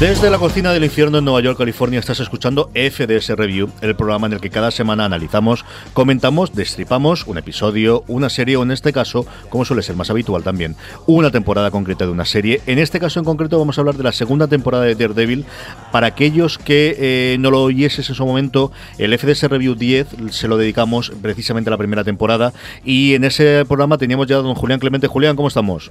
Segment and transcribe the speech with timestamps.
[0.00, 4.28] Desde la cocina del infierno en Nueva York, California, estás escuchando FDS Review, el programa
[4.28, 8.92] en el que cada semana analizamos, comentamos, destripamos un episodio, una serie o en este
[8.92, 10.76] caso, como suele ser más habitual también,
[11.08, 12.60] una temporada concreta de una serie.
[12.66, 15.46] En este caso en concreto vamos a hablar de la segunda temporada de Daredevil.
[15.90, 20.46] Para aquellos que eh, no lo oyeses en su momento, el FDS Review 10 se
[20.46, 22.52] lo dedicamos precisamente a la primera temporada
[22.84, 25.08] y en ese programa teníamos ya a don Julián Clemente.
[25.08, 25.90] Julián, ¿cómo estamos?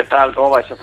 [0.00, 0.34] ¿Qué tal?
[0.34, 0.78] ¿Cómo va FJ?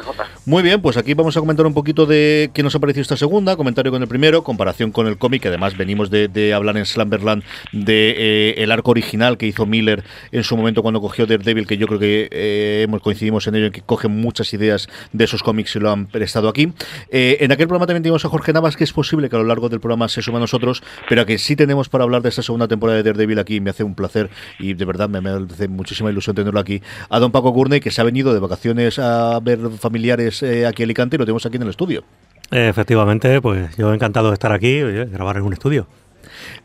[0.46, 3.18] Muy bien, pues aquí vamos a comentar un poquito de qué nos ha parecido esta
[3.18, 7.42] segunda, comentario con el primero, comparación con el cómic, además venimos de, hablar en Slumberland
[7.72, 11.78] de eh, el arco original que hizo Miller en su momento cuando cogió Daredevil, que
[11.78, 15.76] yo creo que eh, coincidimos en ello, en que coge muchas ideas de esos cómics
[15.76, 16.72] y lo han prestado aquí.
[17.10, 19.46] Eh, en aquel programa también teníamos a Jorge Navas, que es posible que a lo
[19.46, 22.44] largo del programa se suma a nosotros, pero que sí tenemos para hablar de esta
[22.44, 25.68] segunda temporada de Daredevil aquí, me hace un placer y de verdad me, me hace
[25.68, 29.07] muchísima ilusión tenerlo aquí, a don Paco Gurney, que se ha venido de vacaciones a
[29.42, 32.04] ver familiares eh, aquí en Alicante y lo tenemos aquí en el estudio.
[32.50, 35.88] Efectivamente, pues yo encantado de estar aquí, oye, grabar en un estudio.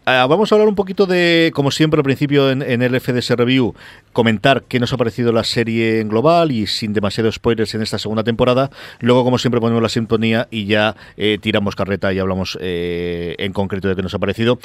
[0.04, 3.75] Ah, vamos a hablar un poquito de, como siempre al principio en, el FDS Review,
[4.12, 7.98] comentar qué nos ha parecido la serie en global y sin demasiados spoilers en esta
[7.98, 8.70] segunda temporada.
[9.00, 13.52] Luego, como siempre, ponemos la sintonía y ya eh, tiramos carreta y hablamos eh, en
[13.52, 14.58] concreto de qué nos ha parecido.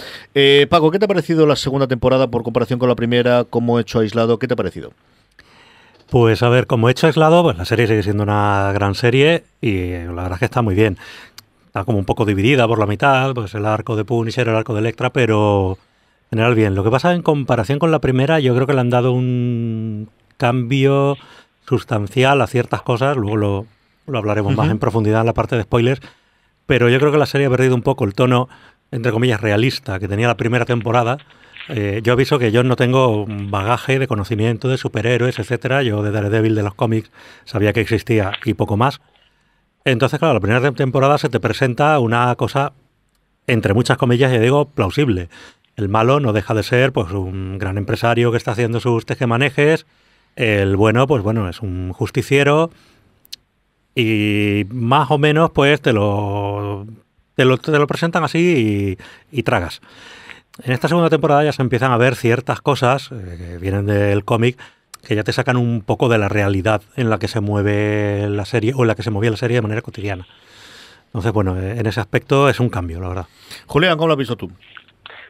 [0.69, 3.43] Paco, ¿qué te ha parecido la segunda temporada por comparación con la primera?
[3.43, 4.39] ¿Cómo hecho aislado?
[4.39, 4.91] ¿Qué te ha parecido?
[6.09, 9.89] Pues a ver, como hecho aislado, pues la serie sigue siendo una gran serie y
[9.89, 10.97] la verdad es que está muy bien.
[11.65, 14.73] Está como un poco dividida por la mitad, pues el arco de Punisher, el arco
[14.73, 15.77] de Electra, pero
[16.31, 16.75] en general bien.
[16.75, 20.09] Lo que pasa en comparación con la primera, yo creo que le han dado un
[20.37, 21.17] cambio
[21.67, 23.65] sustancial a ciertas cosas, luego lo,
[24.05, 25.99] lo hablaremos más en profundidad en la parte de spoilers,
[26.65, 28.47] pero yo creo que la serie ha perdido un poco el tono,
[28.91, 31.17] entre comillas, realista que tenía la primera temporada
[31.69, 35.83] eh, yo aviso que yo no tengo bagaje de conocimiento de superhéroes, etcétera.
[35.83, 37.11] Yo de Daredevil de los cómics
[37.45, 39.01] sabía que existía y poco más.
[39.83, 42.73] Entonces, claro, la primera temporada se te presenta una cosa,
[43.47, 45.29] entre muchas comillas, ya digo, plausible.
[45.75, 49.85] El malo no deja de ser pues un gran empresario que está haciendo sus tejemanejes.
[50.35, 52.71] El bueno, pues bueno, es un justiciero.
[53.95, 56.85] Y más o menos, pues te lo,
[57.35, 58.97] te lo, te lo presentan así
[59.31, 59.81] y, y tragas.
[60.63, 64.25] En esta segunda temporada ya se empiezan a ver ciertas cosas eh, que vienen del
[64.25, 64.57] cómic
[65.07, 68.45] que ya te sacan un poco de la realidad en la que se mueve la
[68.45, 70.27] serie o en la que se movía la serie de manera cotidiana.
[71.07, 73.25] Entonces, bueno, eh, en ese aspecto es un cambio, la verdad.
[73.67, 74.51] Julián, ¿cómo lo has visto tú?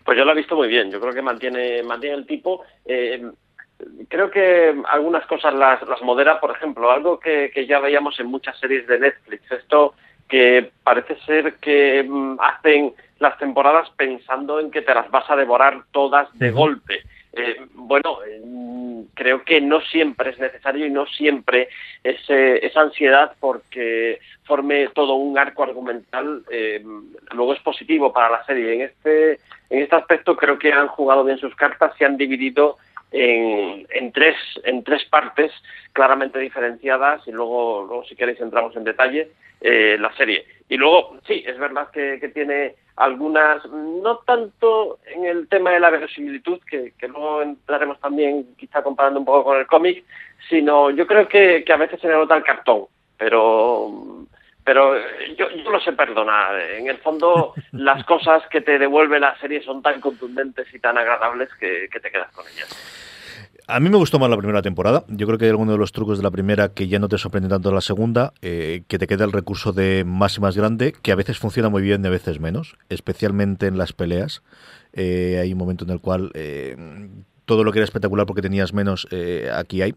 [0.03, 0.89] Pues yo lo he visto muy bien.
[0.89, 2.63] Yo creo que mantiene, mantiene el tipo.
[2.85, 3.29] Eh,
[4.07, 8.27] creo que algunas cosas las, las modera, por ejemplo, algo que, que, ya veíamos en
[8.27, 9.51] muchas series de Netflix.
[9.51, 9.93] Esto
[10.27, 15.35] que parece ser que mm, hacen las temporadas pensando en que te las vas a
[15.35, 17.01] devorar todas de golpe.
[17.33, 21.69] Eh, bueno, mm, creo que no siempre es necesario y no siempre
[22.03, 26.83] ese, esa ansiedad porque forme todo un arco argumental eh,
[27.31, 28.73] luego es positivo para la serie.
[28.73, 29.39] En este,
[29.69, 32.77] en este aspecto creo que han jugado bien sus cartas, se han dividido
[33.11, 35.51] en, en, tres, en tres partes
[35.93, 39.31] claramente diferenciadas y luego, luego si queréis entramos en detalle
[39.61, 40.45] eh, la serie.
[40.69, 45.79] Y luego, sí, es verdad que, que, tiene algunas, no tanto en el tema de
[45.79, 50.03] la verosimilitud, que, que luego entraremos también quizá comparando un poco con el cómic,
[50.49, 52.85] sino yo creo que, que a veces se le nota el cartón,
[53.17, 54.25] pero
[54.67, 54.95] pero
[55.37, 56.59] yo, yo lo sé perdonar.
[56.59, 60.97] En el fondo, las cosas que te devuelve la serie son tan contundentes y tan
[60.97, 62.67] agradables que, que te quedas con ellas.
[63.69, 65.05] A mí me gustó más la primera temporada.
[65.07, 67.17] Yo creo que hay algunos de los trucos de la primera que ya no te
[67.17, 70.57] sorprende tanto en la segunda, eh, que te queda el recurso de más y más
[70.57, 74.43] grande, que a veces funciona muy bien y a veces menos, especialmente en las peleas.
[74.91, 76.75] Eh, hay un momento en el cual eh,
[77.47, 79.95] todo lo que era espectacular porque tenías menos, eh, aquí hay.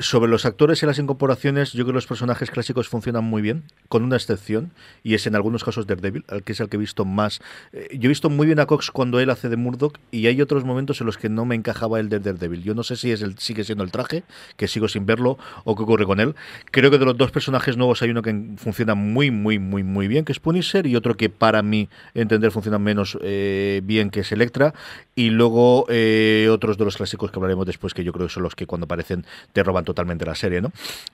[0.00, 3.64] Sobre los actores y las incorporaciones, yo creo que los personajes clásicos funcionan muy bien,
[3.88, 4.70] con una excepción,
[5.02, 7.40] y es en algunos casos Daredevil, al que es el que he visto más.
[7.72, 10.40] Eh, yo he visto muy bien a Cox cuando él hace de Murdoch, y hay
[10.40, 12.62] otros momentos en los que no me encajaba el de Daredevil.
[12.62, 14.22] Yo no sé si es el, sigue siendo el traje,
[14.56, 16.36] que sigo sin verlo, o qué ocurre con él.
[16.70, 20.06] Creo que de los dos personajes nuevos hay uno que funciona muy, muy, muy, muy
[20.06, 24.20] bien, que es Punisher, y otro que para mí, entender, funciona menos eh, bien, que
[24.20, 24.74] es Electra,
[25.16, 28.44] y luego eh, otros de los clásicos que hablaremos después, que yo creo que son
[28.44, 30.70] los que cuando aparecen te roban totalmente la serie, ¿no?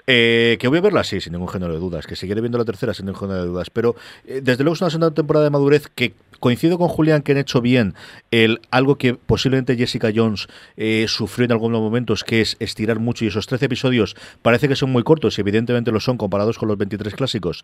[0.06, 2.64] Eh, que voy a verla así, sin ningún género de dudas, que seguiré viendo la
[2.64, 3.94] tercera sin ningún género de dudas, pero
[4.26, 7.38] eh, desde luego es una segunda temporada de madurez que coincido con Julián que han
[7.38, 7.94] hecho bien
[8.30, 13.24] el algo que posiblemente Jessica Jones eh, sufrió en algunos momentos, que es estirar mucho
[13.24, 16.68] y esos 13 episodios parece que son muy cortos y evidentemente lo son comparados con
[16.68, 17.62] los 23 clásicos,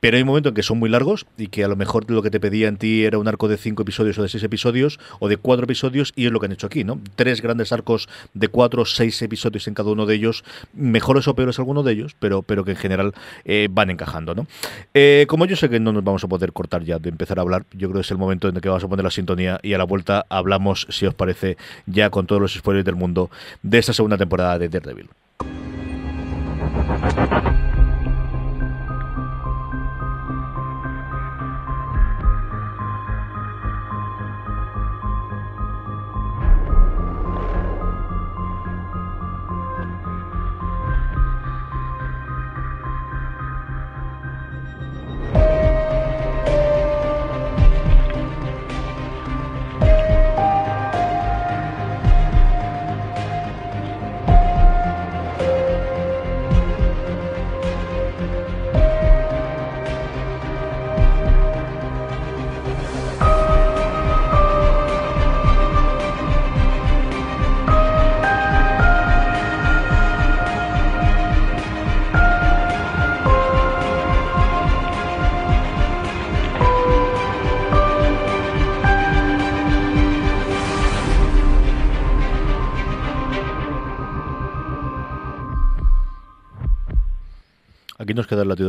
[0.00, 2.22] pero hay un momento en que son muy largos y que a lo mejor lo
[2.22, 5.00] que te pedía en ti era un arco de 5 episodios o de 6 episodios
[5.20, 7.00] o de 4 episodios y es lo que han hecho aquí, ¿no?
[7.16, 11.34] Tres grandes arcos de 4 o 6 episodios en cada uno de ellos, mejores o
[11.34, 13.14] peores algunos de ellos, pero, pero que en general
[13.44, 14.46] eh, van encajando, ¿no?
[14.94, 17.42] Eh, como yo sé que no nos vamos a poder cortar ya de empezar a
[17.42, 19.60] hablar, yo creo que es el momento en el que vamos a poner la sintonía
[19.62, 21.56] y a la vuelta hablamos, si os parece,
[21.86, 23.30] ya con todos los spoilers del mundo
[23.62, 25.08] de esta segunda temporada de Daredevil.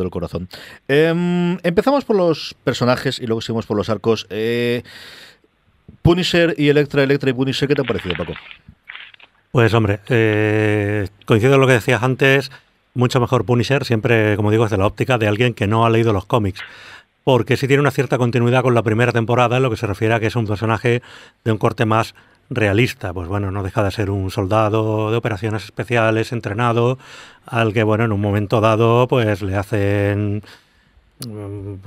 [0.10, 0.50] El corazón.
[0.88, 4.28] Em, empezamos por los personajes y luego seguimos por los arcos.
[4.30, 4.84] Eh,
[6.02, 8.34] Punisher y Electra, Electra y Punisher, ¿qué te ha parecido, Paco?
[9.52, 12.52] Pues hombre, eh, coincido en lo que decías antes,
[12.94, 16.14] mucho mejor Punisher, siempre, como digo, desde la óptica de alguien que no ha leído
[16.14, 16.62] los cómics.
[17.24, 20.14] Porque sí tiene una cierta continuidad con la primera temporada, en lo que se refiere
[20.14, 21.02] a que es un personaje
[21.44, 22.16] de un corte más
[22.50, 23.14] realista.
[23.14, 26.98] Pues bueno, no deja de ser un soldado de operaciones especiales, entrenado,
[27.46, 30.44] al que, bueno, en un momento dado, pues le hacen
[31.26, 31.82] en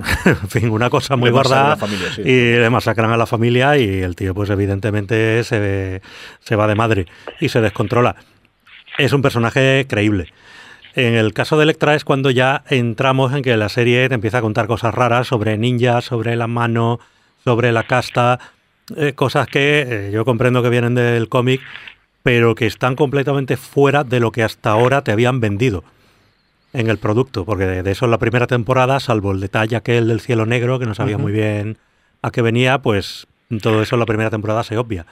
[0.49, 1.79] fin, una cosa muy gorda
[2.15, 2.23] sí.
[2.23, 6.03] y le masacran a la familia y el tío pues evidentemente se,
[6.41, 7.07] se va de madre
[7.41, 8.17] y se descontrola.
[8.99, 10.33] Es un personaje creíble.
[10.95, 14.39] En el caso de Electra es cuando ya entramos en que la serie te empieza
[14.39, 17.01] a contar cosas raras sobre ninjas, sobre la mano,
[17.43, 18.39] sobre la casta,
[18.97, 21.61] eh, cosas que eh, yo comprendo que vienen del cómic,
[22.23, 25.85] pero que están completamente fuera de lo que hasta ahora te habían vendido
[26.73, 30.09] en el producto, porque de, de eso en la primera temporada, salvo el detalle aquel
[30.09, 31.79] del cielo negro, que no sabía muy bien
[32.23, 33.27] a qué venía, pues
[33.61, 35.07] todo eso en la primera temporada se obvia.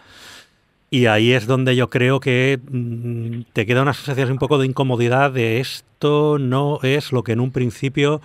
[0.93, 4.67] Y ahí es donde yo creo que mm, te queda una sensación un poco de
[4.67, 8.21] incomodidad de esto no es lo que en un principio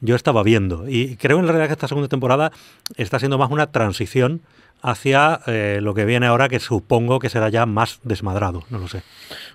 [0.00, 0.88] yo estaba viendo.
[0.88, 2.52] Y creo en realidad que esta segunda temporada
[2.96, 4.42] está siendo más una transición
[4.82, 8.88] hacia eh, lo que viene ahora, que supongo que será ya más desmadrado, no lo
[8.88, 9.02] sé.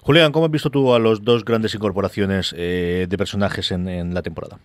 [0.01, 4.13] Julián, ¿cómo has visto tú a los dos grandes incorporaciones eh, de personajes en, en
[4.13, 4.59] la temporada?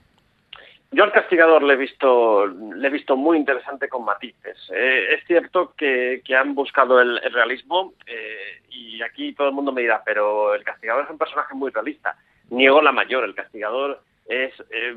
[0.93, 4.59] Yo al castigador le he visto, le he visto muy interesante con matices.
[4.75, 9.55] Eh, es cierto que, que han buscado el, el realismo eh, y aquí todo el
[9.55, 12.17] mundo me dirá, pero el castigador es un personaje muy realista.
[12.51, 14.95] Niego la mayor, el castigador es eh,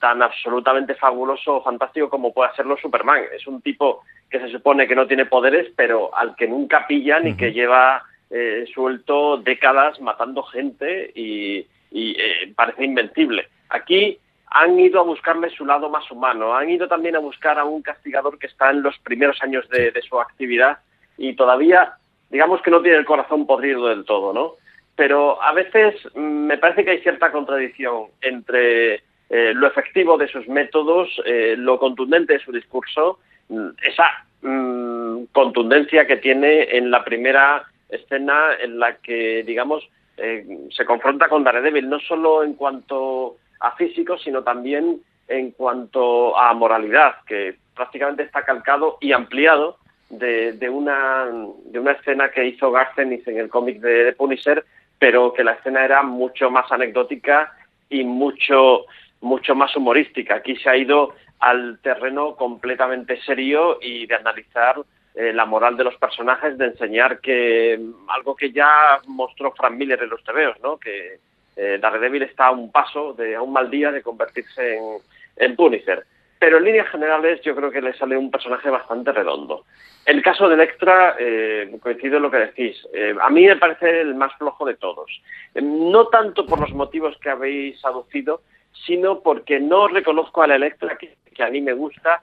[0.00, 3.24] tan absolutamente fabuloso o fantástico como pueda serlo Superman.
[3.36, 7.28] Es un tipo que se supone que no tiene poderes, pero al que nunca pillan
[7.28, 13.48] y que lleva eh, suelto décadas matando gente y, y eh, parece invencible.
[13.68, 17.64] Aquí han ido a buscarle su lado más humano, han ido también a buscar a
[17.64, 20.78] un castigador que está en los primeros años de, de su actividad
[21.18, 21.96] y todavía,
[22.30, 24.54] digamos que no tiene el corazón podrido del todo, ¿no?
[25.00, 28.96] Pero a veces mm, me parece que hay cierta contradicción entre
[29.30, 34.04] eh, lo efectivo de sus métodos, eh, lo contundente de su discurso, mm, esa
[34.42, 39.88] mm, contundencia que tiene en la primera escena en la que, digamos,
[40.18, 46.36] eh, se confronta con Daredevil, no solo en cuanto a físico, sino también en cuanto
[46.36, 49.78] a moralidad, que prácticamente está calcado y ampliado
[50.10, 51.26] de, una,
[51.64, 54.62] de una escena que hizo Garcenis en el cómic de, Punisher,
[55.00, 57.52] pero que la escena era mucho más anecdótica
[57.88, 58.84] y mucho,
[59.22, 60.36] mucho más humorística.
[60.36, 64.76] Aquí se ha ido al terreno completamente serio y de analizar
[65.14, 70.02] eh, la moral de los personajes, de enseñar que algo que ya mostró Frank Miller
[70.02, 70.76] en los TVOs, ¿no?
[70.76, 71.18] que
[71.56, 74.98] eh, Daredevil está a un paso, de, a un mal día de convertirse en,
[75.36, 76.04] en Punisher.
[76.40, 79.66] Pero en líneas generales yo creo que le sale un personaje bastante redondo.
[80.06, 84.00] El caso del extra, eh, coincido en lo que decís, eh, a mí me parece
[84.00, 85.10] el más flojo de todos.
[85.54, 88.40] Eh, no tanto por los motivos que habéis aducido,
[88.86, 92.22] sino porque no reconozco a la Electra que, a mí me gusta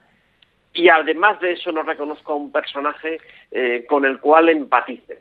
[0.72, 3.18] y además de eso no reconozco a un personaje
[3.88, 5.18] con el cual empatice.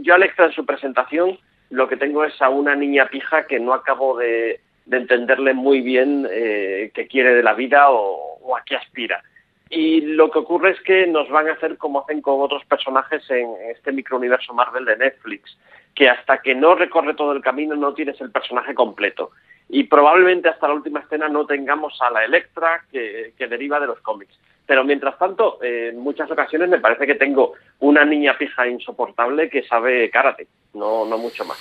[0.00, 3.60] Yo a Electra en su presentación lo que tengo es a una niña pija que
[3.60, 9.22] no acabo de, entenderle muy bien qué quiere de la vida o a qué aspira.
[9.70, 13.28] Y lo que ocurre es que nos van a hacer como hacen con otros personajes
[13.30, 15.58] en este microuniverso Marvel de Netflix,
[15.94, 19.30] que hasta que no recorre todo el camino no tienes el personaje completo.
[19.68, 24.00] Y probablemente hasta la última escena no tengamos a la Electra que, deriva de los
[24.00, 24.38] cómics.
[24.64, 29.62] Pero mientras tanto, en muchas ocasiones me parece que tengo una niña pija insoportable que
[29.64, 30.46] sabe karate,
[30.78, 31.58] no, no mucho más.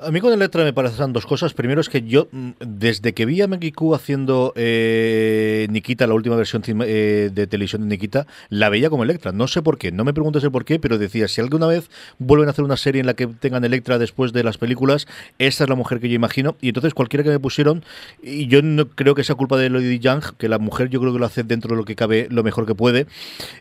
[0.00, 1.54] A mí con Electra me parecen dos cosas.
[1.54, 6.34] Primero es que yo, mm, desde que vi a Mekiku haciendo eh, Nikita, la última
[6.34, 9.30] versión eh, de televisión de Nikita, la veía como Electra.
[9.30, 11.90] No sé por qué, no me preguntes el por qué, pero decía, si alguna vez
[12.18, 15.06] vuelven a hacer una serie en la que tengan Electra después de las películas,
[15.38, 16.56] esa es la mujer que yo imagino.
[16.60, 17.84] Y entonces cualquiera que me pusieron,
[18.20, 21.12] y yo no creo que sea culpa de Lady Young, que la mujer yo creo
[21.12, 23.06] que lo hace dentro de lo que cabe lo mejor que puede,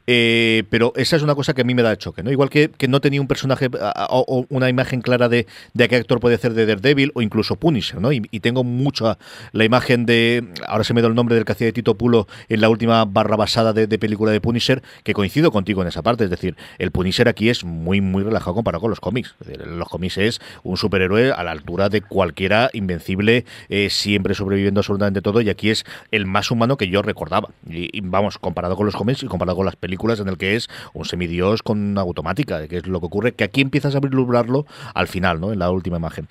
[0.08, 2.24] eh, pero esa es una cosa que a mí me da choque.
[2.24, 2.32] ¿no?
[2.32, 3.70] Igual que, que no tenía un personaje
[4.10, 8.02] o una imagen clara de, de qué actor puede hacer de Daredevil o incluso Punisher,
[8.02, 8.12] ¿no?
[8.12, 9.18] Y, tengo mucha
[9.54, 12.28] la imagen de, ahora se me da el nombre del que hacía de Tito Pulo
[12.50, 16.26] en la última barra basada de, película de Punisher, que coincido contigo en esa parte,
[16.26, 19.36] es decir, el Punisher aquí es muy, muy relajado comparado con los cómics.
[19.46, 25.22] los cómics es un superhéroe a la altura de cualquiera, invencible, eh, siempre sobreviviendo absolutamente
[25.22, 27.50] todo, y aquí es el más humano que yo recordaba.
[27.70, 30.70] Y, vamos, comparado con los cómics y comparado con las películas en el que es
[30.94, 35.08] un semidios con automática, que es lo que ocurre, que aquí empiezas a vislumbrarlo al
[35.08, 35.54] final, ¿no?
[35.54, 36.28] En la última imagen.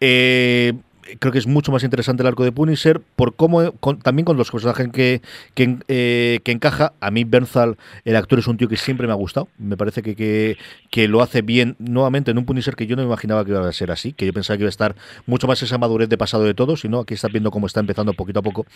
[0.00, 0.74] Eh,
[1.18, 4.50] creo que es mucho más interesante el arco de Punisher por cómo también con los
[4.50, 5.22] personajes que,
[5.56, 6.92] eh, que, encaja.
[7.00, 9.48] A mí Bernthal, el actor, es un tío que siempre me ha gustado.
[9.58, 10.56] Me parece que,
[10.90, 13.66] que, lo hace bien nuevamente en un Punisher que yo no me imaginaba que iba
[13.66, 16.18] a ser así, que yo pensaba que iba a estar mucho más esa madurez de
[16.18, 18.66] pasado de todos, sino aquí está viendo cómo está empezando poquito a poco.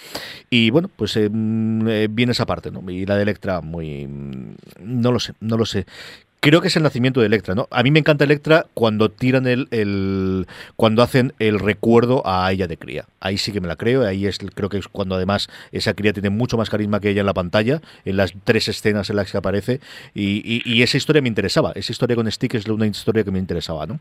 [0.49, 2.89] Y bueno, pues eh, mm, viene esa parte, ¿no?
[2.91, 4.07] Y la de Electra, muy...
[4.07, 5.87] Mm, no lo sé, no lo sé
[6.41, 7.69] creo que es el nacimiento de Electra, ¿no?
[7.71, 12.67] A mí me encanta Electra cuando tiran el, el, cuando hacen el recuerdo a ella
[12.67, 13.05] de cría.
[13.21, 16.15] Ahí sí que me la creo, ahí es creo que es cuando además esa cría
[16.15, 19.31] tiene mucho más carisma que ella en la pantalla, en las tres escenas en las
[19.31, 19.81] que aparece
[20.15, 23.85] y, esa historia me interesaba, esa historia con Stick es una historia que me interesaba,
[23.85, 24.01] ¿no?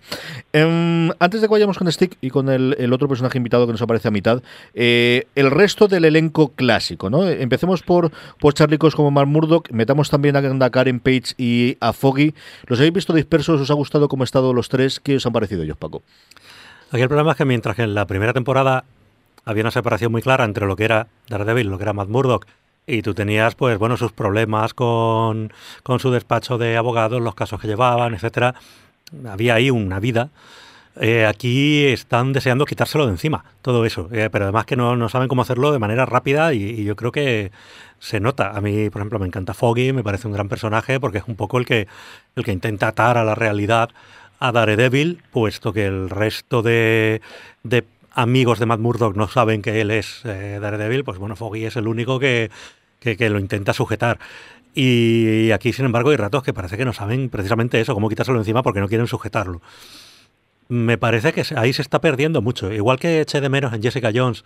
[0.53, 3.81] Em, antes de que vayamos con Stick y con el, otro personaje invitado que nos
[3.81, 4.41] aparece a mitad,
[4.73, 7.27] eh, el resto del elenco clásico, ¿no?
[7.27, 12.28] Empecemos por, por Charlie como Mark Murdock, metamos también a Karen Page y a Foggy
[12.67, 13.61] ¿Los habéis visto dispersos?
[13.61, 14.99] ¿Os ha gustado cómo han estado los tres?
[14.99, 16.03] ¿Qué os han parecido ellos, Paco?
[16.91, 18.83] Aquí el problema es que mientras que en la primera temporada
[19.45, 22.45] había una separación muy clara entre lo que era Daredevil lo que era Matt Murdock,
[22.89, 25.51] y tú tenías, pues, bueno, sus problemas con,
[25.99, 28.55] su despacho de abogados, los casos que llevaban, etcétera.
[29.27, 30.29] Había ahí una vida.
[30.95, 34.09] Eh, aquí están deseando quitárselo de encima, todo eso.
[34.11, 37.11] Eh, pero además que no, no, saben cómo hacerlo de manera rápida y, yo creo
[37.11, 37.51] que
[37.99, 38.51] se nota.
[38.51, 41.35] A mí, por ejemplo, me encanta Foggy, me parece un gran personaje porque es un
[41.35, 41.87] poco el que,
[42.35, 43.89] el que intenta atar a la realidad
[44.39, 47.21] a Daredevil, puesto que el resto de,
[47.63, 51.65] de amigos de Matt Murdock no saben que él es eh, Daredevil, pues bueno, Foggy
[51.65, 52.49] es el único que,
[52.99, 54.19] que, lo intenta sujetar.
[54.73, 58.37] Y aquí, sin embargo, hay ratos que parece que no saben precisamente eso, cómo quitárselo
[58.37, 59.61] encima porque no quieren sujetarlo.
[60.69, 62.71] Me parece que ahí se está perdiendo mucho.
[62.71, 64.43] Igual que eché de menos en Jessica Jones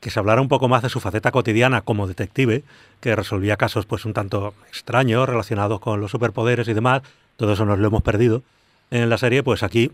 [0.00, 2.64] que se hablara un poco más de su faceta cotidiana como detective,
[3.00, 7.02] que resolvía casos pues un tanto extraños relacionados con los superpoderes y demás,
[7.36, 8.42] todo eso nos lo hemos perdido
[8.90, 9.92] en la serie, pues aquí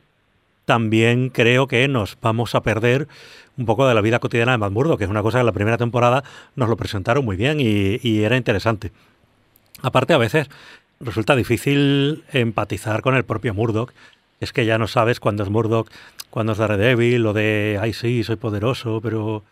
[0.64, 3.09] también creo que nos vamos a perder
[3.56, 5.52] un poco de la vida cotidiana de Matt que es una cosa que en la
[5.52, 6.23] primera temporada
[6.54, 8.92] nos lo presentaron muy bien y, y era interesante.
[9.83, 10.49] Aparte, a veces
[11.00, 13.92] resulta difícil empatizar con el propio Murdoch.
[14.40, 15.88] Es que ya no sabes cuándo es Murdoch,
[16.30, 19.44] cuándo es Daredevil, o de, ay sí, soy poderoso, pero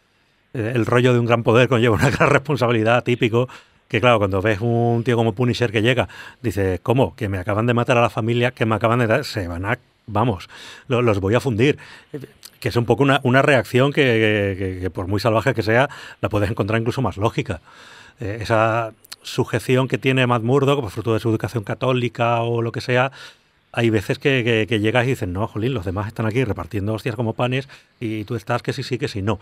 [0.52, 3.48] eh, el rollo de un gran poder conlleva una gran responsabilidad, típico,
[3.88, 6.08] que claro, cuando ves un tío como Punisher que llega,
[6.42, 7.14] dice, ¿cómo?
[7.16, 9.64] Que me acaban de matar a la familia, que me acaban de dar, se van
[9.64, 10.48] a, vamos,
[10.88, 11.78] los voy a fundir.
[12.60, 15.90] Que es un poco una, una reacción que, por muy salvaje que sea,
[16.22, 17.60] la puedes encontrar incluso más lógica.
[18.20, 22.72] Eh, esa, sujeción que tiene Matt Murdock, por fruto de su educación católica o lo
[22.72, 23.10] que sea,
[23.75, 27.35] hay veces que, llegas y dices, no, jolín, los demás están aquí repartiendo hostias como
[27.35, 27.69] panes
[28.00, 29.40] y tú estás que sí, sí, que sí, no.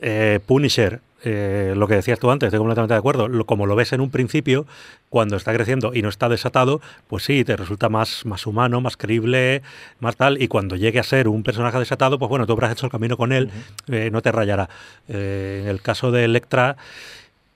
[0.00, 3.28] Eh, Punisher, eh, lo que decías tú antes, estoy completamente de acuerdo.
[3.44, 4.64] como lo ves en un principio,
[5.10, 8.96] cuando está creciendo y no está desatado, pues sí, te resulta más, más humano, más
[8.96, 9.62] creíble,
[10.00, 10.40] más tal.
[10.40, 13.16] Y cuando llegue a ser un personaje desatado, pues bueno, tú habrás hecho el camino
[13.16, 13.50] con él,
[13.88, 14.70] eh, no te rayará.
[15.08, 16.76] en el caso de Electra,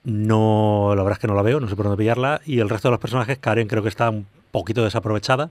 [0.03, 2.41] no, la verdad es que no la veo, no sé por dónde pillarla.
[2.45, 4.13] Y el resto de los personajes, Karen creo que está
[4.51, 5.49] poquito desaprovechada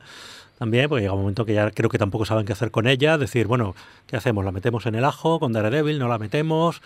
[0.58, 3.18] también, porque llega un momento que ya creo que tampoco saben qué hacer con ella,
[3.18, 3.74] decir, bueno,
[4.06, 4.44] ¿qué hacemos?
[4.44, 5.98] ¿La metemos en el ajo con Daredevil?
[5.98, 6.80] ¿No la metemos?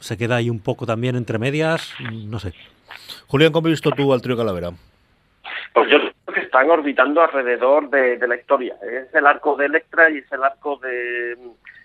[0.00, 2.54] Se queda ahí un poco también entre medias, no sé.
[3.26, 4.70] Julián, ¿cómo has visto tú al trío Calavera?
[5.74, 8.76] Pues yo creo que están orbitando alrededor de, de la historia.
[8.82, 11.36] Es el arco de Electra y es el arco de,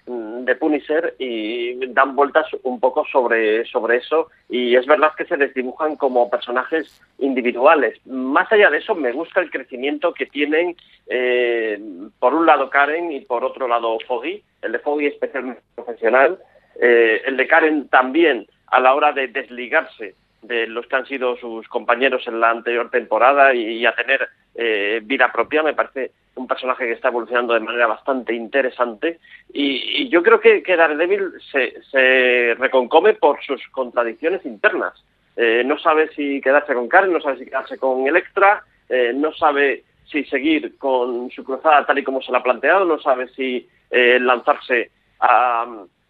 [0.08, 5.36] de Punisher y dan vueltas un poco sobre, sobre eso y es verdad que se
[5.36, 8.00] desdibujan como personajes individuales.
[8.06, 10.76] Más allá de eso, me gusta el crecimiento que tienen
[11.08, 11.80] eh,
[12.20, 16.40] por un lado Karen y por otro lado Foggy, el de Foggy especialmente profesional,
[16.82, 21.36] eh, el de Karen también a la hora de desligarse de los que han sido
[21.38, 24.28] sus compañeros en la anterior temporada y, a tener
[24.60, 25.62] eh, vida propia.
[25.62, 29.20] Me parece un personaje que está evolucionando de manera bastante interesante
[29.54, 34.94] y, yo creo que, que Daredevil se, reconcome por sus contradicciones internas.
[35.36, 39.32] Eh, no sabe si quedarse con Karen, no sabe si quedarse con Electra, eh, no
[39.34, 43.28] sabe si seguir con su cruzada tal y como se la ha planteado, no sabe
[43.30, 45.66] si lanzarse a,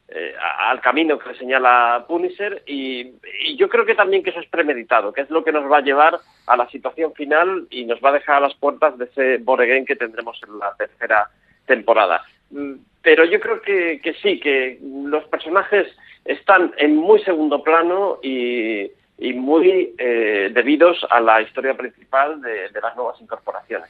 [0.09, 3.11] eh, al camino que señala Punisher y,
[3.57, 5.81] yo creo que también que eso es premeditado, que es lo que nos va a
[5.81, 9.37] llevar a la situación final y nos va a dejar a las puertas de ese
[9.39, 11.29] Boreguen que tendremos en la tercera
[11.65, 12.23] temporada.
[12.51, 15.87] Mm, pero yo creo que, sí, que los personajes
[16.23, 18.89] están en muy segundo plano y,
[19.33, 23.89] muy eh, debidos a la historia principal de las nuevas incorporaciones.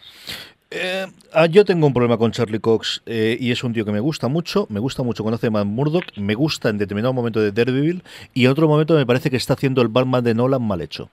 [0.69, 3.93] Eh, ah, yo tengo un problema con Charlie Cox eh, y es un tío que
[3.93, 7.39] me gusta mucho, me gusta mucho cuando hace Matt Murdock, me gusta en determinado momento
[7.39, 10.61] de Daredevil y en otro momento me parece que está haciendo el Batman de Nolan
[10.61, 11.09] mal hecho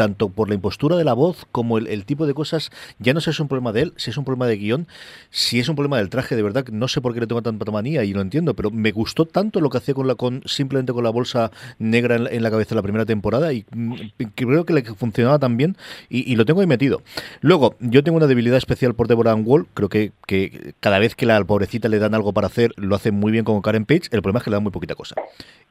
[0.00, 3.26] tanto por la impostura de la voz como el, tipo de cosas, ya no sé
[3.26, 4.88] si es un problema de él, si es un problema de guion,
[5.28, 7.70] si es un problema del traje, de verdad, no sé por qué le tengo tanta
[7.70, 10.94] manía y lo entiendo, pero me gustó tanto lo que hacía con la con simplemente
[10.94, 13.94] con la bolsa negra en, la cabeza la primera temporada y mm,
[14.34, 15.76] creo que le funcionaba tan bien
[16.08, 17.02] y, lo tengo ahí metido.
[17.42, 21.14] Luego, yo tengo una debilidad especial por Deborah Ann Wall, creo que, que cada vez
[21.14, 24.08] que la pobrecita le dan algo para hacer, lo hace muy bien como Karen Page,
[24.12, 25.14] el problema es que le dan muy poquita cosa.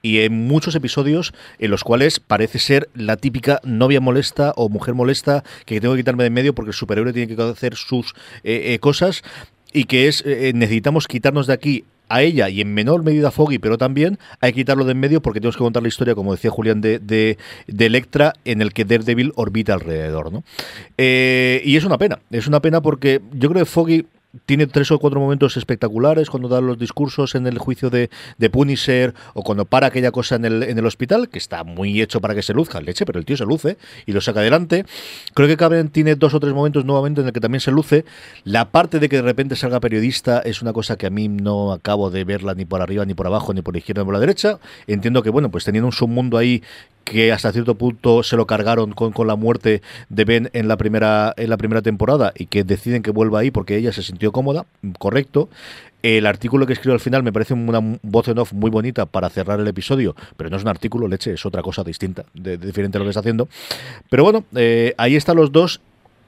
[0.02, 4.94] Y en muchos episodios en los cuales parece ser la típica novia molesta o mujer
[4.94, 8.14] molesta que tengo que quitarme de en medio porque el superhéroe tiene que hacer sus
[8.44, 9.24] eh, eh, cosas
[9.74, 13.32] y que es eh, necesitamos quitarnos de aquí a ella y en menor medida a
[13.32, 16.16] Foggy, pero también hay que quitarlo de en medio porque tenemos que contar la historia,
[16.16, 17.38] como decía Julián, de, de,
[17.86, 20.34] Electra, en el que Daredevil orbita alrededor.
[20.34, 20.44] ¿no?
[20.98, 24.08] y es una pena, es una pena porque yo creo que Foggy
[24.46, 28.50] tiene tres o cuatro momentos espectaculares cuando da los discursos en el juicio de, de,
[28.50, 32.22] Punisher o cuando para aquella cosa en el, en el hospital, que está muy hecho
[32.22, 34.86] para que se luzca leche, pero el tío se luce y lo saca adelante.
[35.34, 38.06] Creo que Caben tiene dos o tres momentos nuevamente en el que también se luce.
[38.44, 41.72] La parte de que de repente salga periodista es una cosa que a mí no
[41.72, 44.14] acabo de verla ni por arriba, ni por abajo, ni por la izquierda, ni por
[44.14, 44.60] la derecha.
[44.86, 46.62] Entiendo que, bueno, pues teniendo un submundo ahí
[47.10, 50.78] que hasta cierto punto se lo cargaron con, con, la muerte de Ben en la
[50.78, 54.19] primera en la primera temporada y que deciden que vuelva ahí porque ella se sintió
[54.28, 54.66] cómoda,
[54.98, 55.50] correcto.
[56.02, 59.30] El artículo que escribo al final me parece una voz en off muy bonita para
[59.30, 62.98] cerrar el episodio, pero no es un artículo, leche, es otra cosa distinta, de, diferente
[62.98, 63.50] a lo que está haciendo.
[64.10, 65.82] Pero bueno, eh, ahí están los dos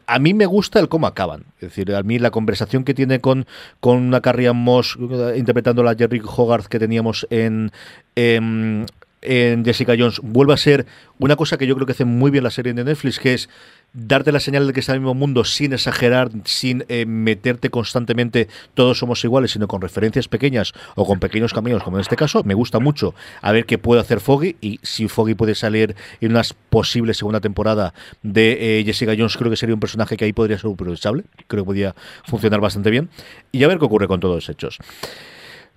[0.07, 1.45] a mí me gusta el cómo acaban.
[1.55, 3.45] Es decir, a mí la conversación que tiene con,
[3.79, 4.97] con una Carrie Moss
[5.37, 7.71] interpretando a la Jerry Hogarth que teníamos en,
[8.15, 8.87] en,
[9.21, 10.85] en Jessica Jones vuelve a ser
[11.19, 13.49] una cosa que yo creo que hace muy bien la serie de Netflix, que es
[13.93, 17.69] darte la señal de que está en el mismo mundo sin exagerar, sin eh, meterte
[17.69, 22.15] constantemente todos somos iguales, sino con referencias pequeñas o con pequeños caminos, como en este
[22.15, 22.43] caso.
[22.43, 26.31] Me gusta mucho a ver qué puede hacer Foggy y si Foggy puede salir en
[26.31, 30.33] una posible segunda temporada de eh, Jessica Jones, creo que sería un personaje que ahí
[30.33, 33.09] podría ser aprovechable, creo que podría funcionar bastante bien
[33.51, 34.79] y a ver qué ocurre con todos los hechos.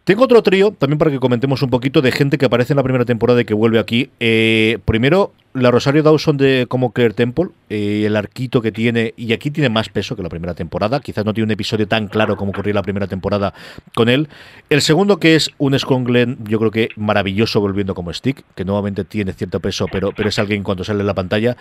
[0.04, 2.82] Tengo otro trío, también para que comentemos un poquito, de gente que aparece en la
[2.82, 4.10] primera temporada y que vuelve aquí.
[4.20, 9.32] Eh, primero, la Rosario Dawson de como Claire Temple, eh, el arquito que tiene, y
[9.32, 12.36] aquí tiene más peso que la primera temporada, quizás no tiene un episodio tan claro
[12.36, 13.54] como ocurrió la primera temporada
[13.94, 14.28] con él.
[14.68, 18.64] El segundo que es un Scott Glenn, yo creo que maravilloso volviendo como Stick, que
[18.64, 21.56] nuevamente tiene cierto peso, pero, pero es alguien cuando sale en la pantalla.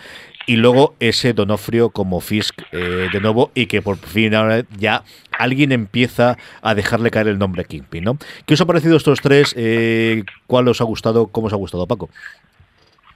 [0.46, 5.04] Y luego ese Donofrio como Fisk eh, de nuevo, y que por fin ahora ya
[5.38, 8.18] alguien empieza a dejarle caer el nombre Kingpin, ¿no?
[8.44, 9.54] ¿Qué os ha parecido estos tres?
[9.56, 11.28] Eh, ¿Cuál os ha gustado?
[11.28, 12.10] ¿Cómo os ha gustado, Paco?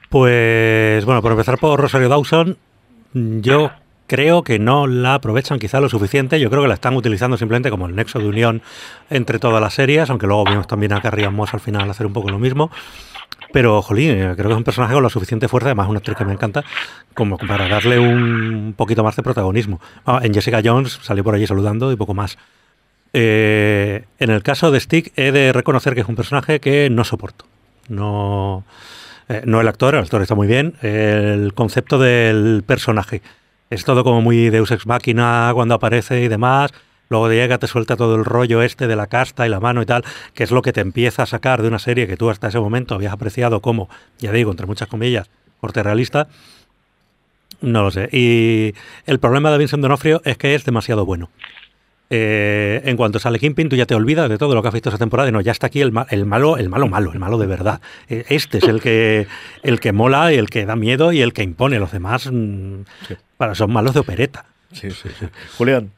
[0.08, 2.56] Pues bueno, por empezar por Rosario Dawson,
[3.12, 3.70] yo
[4.06, 6.40] creo que no la aprovechan quizá lo suficiente.
[6.40, 8.62] Yo creo que la están utilizando simplemente como el nexo de unión
[9.10, 12.12] entre todas las series, aunque luego vimos también a Carrie Moss al final hacer un
[12.12, 12.70] poco lo mismo.
[13.52, 16.16] Pero, jolín, eh, creo que es un personaje con la suficiente fuerza, además una actriz
[16.16, 16.64] que me encanta,
[17.14, 19.80] como para darle un poquito más de protagonismo.
[20.04, 22.36] Ah, en Jessica Jones salió por allí saludando y poco más.
[23.12, 27.04] Eh, en el caso de Stick, he de reconocer que es un personaje que no
[27.04, 27.46] soporto.
[27.88, 28.64] No,
[29.28, 30.74] eh, no el actor, el actor está muy bien.
[30.82, 33.22] El concepto del personaje.
[33.70, 36.72] Es todo como muy Deus Ex Máquina cuando aparece y demás.
[37.10, 39.86] Luego llega, te suelta todo el rollo este de la casta y la mano y
[39.86, 42.48] tal, que es lo que te empieza a sacar de una serie que tú hasta
[42.48, 43.88] ese momento habías apreciado como,
[44.18, 46.28] ya digo, entre muchas comillas, corte realista.
[47.60, 48.08] No lo sé.
[48.12, 48.74] Y
[49.06, 51.30] el problema de Vincent Donofrio es que es demasiado bueno.
[52.10, 54.88] Eh, en cuanto sale Kingpin, tú ya te olvidas de todo lo que has visto
[54.88, 57.36] esa temporada y no, ya está aquí el, el malo, el malo malo, el malo
[57.36, 57.80] de verdad.
[58.08, 59.26] Eh, este es el que,
[59.62, 61.78] el que mola y el que da miedo y el que impone.
[61.78, 62.82] Los demás mm,
[63.36, 64.46] para, son malos de opereta.
[64.72, 65.26] Sí, sí, sí.
[65.56, 65.90] Julián.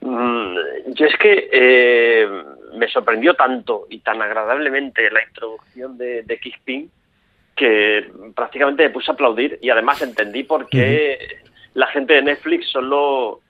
[0.00, 0.54] Mm,
[0.94, 2.28] yo es que eh,
[2.76, 6.90] me sorprendió tanto y tan agradablemente la introducción de, de Kingpin
[7.54, 11.18] que prácticamente me puse a aplaudir y además entendí por qué
[11.74, 13.40] la gente de Netflix solo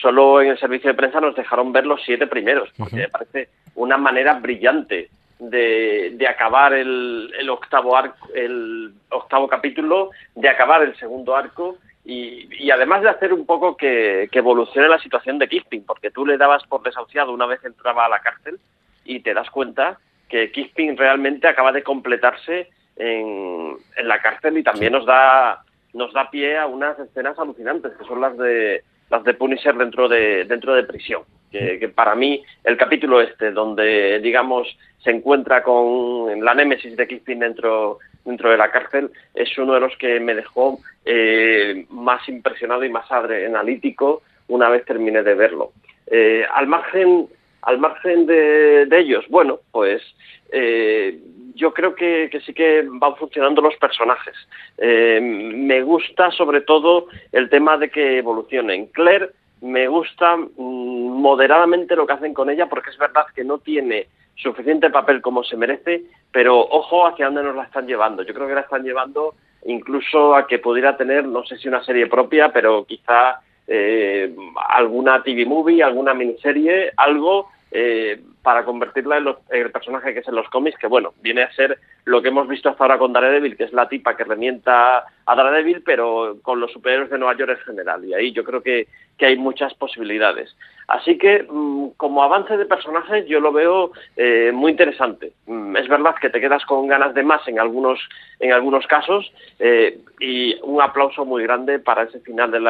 [0.00, 3.48] solo en el servicio de prensa nos dejaron ver los siete primeros, porque me parece
[3.74, 10.82] una manera brillante de, de acabar el, el, octavo arco, el octavo capítulo, de acabar
[10.82, 15.38] el segundo arco y, y además de hacer un poco que, que, evolucione la situación
[15.38, 18.58] de Kisping, porque tú le dabas por desahuciado una vez entraba a la cárcel
[19.04, 19.98] y te das cuenta
[20.28, 26.12] que Kisping realmente acaba de completarse en, en la cárcel y también nos da nos
[26.12, 30.44] da pie a unas escenas alucinantes, que son las de las de Punisher dentro de,
[30.46, 31.22] dentro de prisión.
[31.50, 34.66] Que, que, para mí el capítulo este, donde digamos
[35.04, 39.80] se encuentra con la némesis de Kingpin dentro, dentro de la cárcel, es uno de
[39.80, 45.72] los que me dejó eh, más impresionado y más analítico una vez terminé de verlo.
[46.06, 47.26] Eh, al margen,
[47.62, 50.02] al margen de, ellos, bueno, pues
[50.50, 51.18] eh,
[51.54, 54.34] yo creo que, sí que van funcionando los personajes.
[54.78, 58.86] Eh, me gusta sobre todo el tema de que evolucionen.
[58.86, 63.58] Claire me gusta mmm, moderadamente lo que hacen con ella porque es verdad que no
[63.58, 68.22] tiene suficiente papel como se merece, pero ojo hacia dónde nos la están llevando.
[68.22, 71.84] Yo creo que la están llevando incluso a que pudiera tener, no sé si una
[71.84, 74.34] serie propia, pero quizá eh,
[74.68, 80.20] alguna TV movie, alguna miniserie, algo eh, para convertirla en, los, en, el personaje que
[80.20, 82.98] es en los cómics, que bueno, viene a ser lo que hemos visto hasta ahora
[82.98, 87.18] con Daredevil, que es la tipa que remienta a Daredevil, pero con los superhéroes de
[87.18, 88.04] Nueva York en general.
[88.04, 90.54] Y ahí yo creo que, que hay muchas posibilidades.
[90.88, 95.32] Así que, mmm, como avance de personajes, yo lo veo eh, muy interesante.
[95.46, 98.00] Mm, es verdad que te quedas con ganas de más en algunos,
[98.40, 102.60] en algunos casos, eh, y un aplauso muy grande para ese final de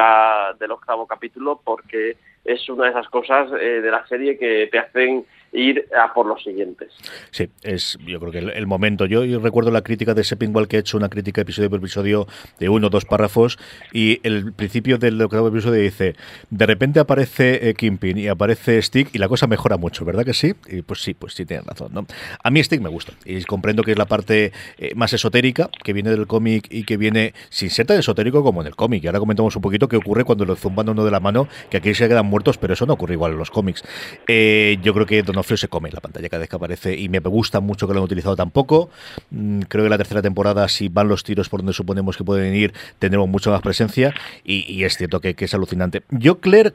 [0.59, 4.79] del octavo capítulo, porque es una de esas cosas eh, de la serie que te
[4.79, 6.93] hacen ir a por los siguientes.
[7.31, 9.07] Sí, es yo creo que el, momento.
[9.07, 12.27] Yo, recuerdo la crítica de Seppingwall que he hecho una crítica episodio por episodio
[12.59, 13.59] de uno o dos párrafos
[13.93, 16.15] y el principio del octavo episodio dice
[16.51, 20.35] de repente aparece eh, Kingpin y aparece Stick y la cosa mejora mucho, ¿verdad que
[20.35, 20.55] sí?
[20.69, 22.07] Y pues sí, pues sí tienes razón, ¿no?
[22.43, 25.93] A mí Stick me gusta y comprendo que es la parte eh, más esotérica que
[25.93, 29.05] viene del cómic y que viene sin ser tan esotérico como en el cómic.
[29.05, 31.77] Y ahora comentamos un poquito qué ocurre cuando lo zumban uno de la mano, que
[31.77, 33.83] aquí se quedan muertos, pero eso no ocurre igual en los cómics.
[34.27, 37.19] Eh, yo creo que Donofrio se come la pantalla cada vez que aparece y me
[37.19, 38.91] gusta mucho que lo han utilizado tampoco.
[39.31, 42.55] Mm, creo que la tercera temporada, si van los tiros por donde suponemos que pueden
[42.55, 46.05] ir, tendremos mucha más presencia y, y es cierto que, que, es alucinante.
[46.11, 46.75] Yo, Claire,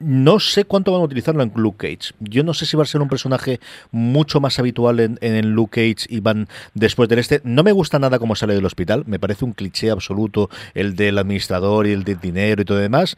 [0.00, 2.14] no sé cuánto van a utilizarlo en Luke Cage.
[2.18, 3.60] Yo no sé si va a ser un personaje
[3.92, 7.40] mucho más habitual en, en Luke Cage y van después del este.
[7.44, 9.04] No me gusta nada cómo sale del hospital.
[9.06, 13.16] Me parece un cliché absoluto el del administrador y el del dinero y todo demás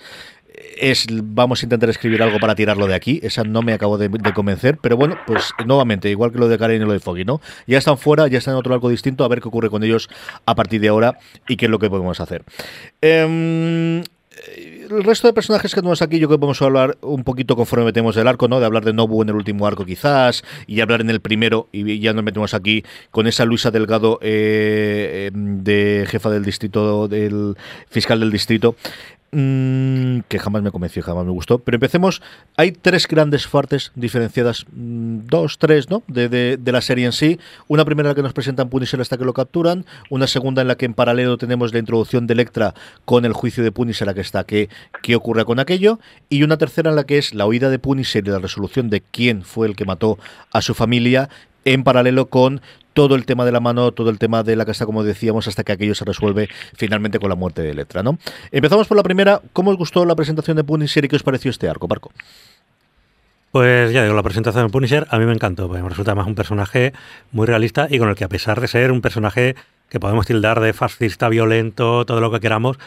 [0.76, 3.20] es vamos a intentar escribir algo para tirarlo de aquí.
[3.22, 6.82] Esa no me acabo de, convencer, pero bueno, pues nuevamente, igual que lo de Karen
[6.82, 7.40] y lo de Foggy, ¿no?
[7.66, 10.08] Ya están fuera, ya están en otro arco distinto, a ver qué ocurre con ellos
[10.46, 12.44] a partir de ahora y qué es lo que podemos hacer.
[13.02, 14.02] Eh,
[14.90, 17.86] el resto de personajes que tenemos aquí, yo creo que podemos hablar un poquito conforme
[17.86, 18.60] metemos el arco, ¿no?
[18.60, 22.00] De hablar de Nobu en el último arco, quizás, y hablar en el primero, y
[22.00, 27.56] ya nos metemos aquí con esa Luisa Delgado eh, de jefa del distrito, del
[27.88, 28.76] fiscal del distrito
[29.34, 31.58] mmm, que jamás me convenció, jamás me gustó.
[31.58, 32.22] Pero empecemos.
[32.56, 36.02] Hay tres grandes partes diferenciadas, mmm, dos, tres, ¿no?
[36.06, 37.38] De, de, la serie en sí.
[37.68, 39.84] Una primera en la que nos presentan Punisher hasta que lo capturan.
[40.10, 43.62] Una segunda en la que en paralelo tenemos la introducción de Electra con el juicio
[43.64, 44.68] de Punisher a que está, que
[45.02, 45.98] qué ocurre con aquello.
[46.28, 49.00] Y una tercera en la que es la huida de Punisher y la resolución de
[49.02, 50.18] quién fue el que mató
[50.52, 51.28] a su familia
[51.64, 52.60] en paralelo con
[52.94, 55.64] todo el tema de la mano, todo el tema de la casa, como decíamos, hasta
[55.64, 58.18] que aquello se resuelve finalmente con la muerte de Letra, ¿no?
[58.50, 59.42] Empezamos por la primera.
[59.52, 62.12] ¿Cómo os gustó la presentación de Punisher y qué os pareció este arco, Parco?
[63.50, 66.26] Pues ya digo, la presentación de Punisher a mí me encantó, porque me resulta más
[66.26, 66.92] un personaje
[67.30, 69.54] muy realista y con el que a pesar de ser un personaje
[69.88, 72.78] que podemos tildar de fascista, violento, todo lo que queramos,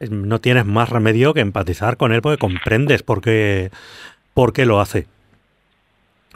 [0.00, 3.70] eh, no tienes más remedio que empatizar con él porque comprendes por qué,
[4.34, 5.06] por qué lo hace.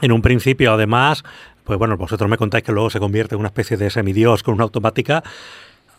[0.01, 1.23] En un principio, además,
[1.63, 4.55] pues bueno, vosotros me contáis que luego se convierte en una especie de semidios con
[4.55, 5.23] una automática.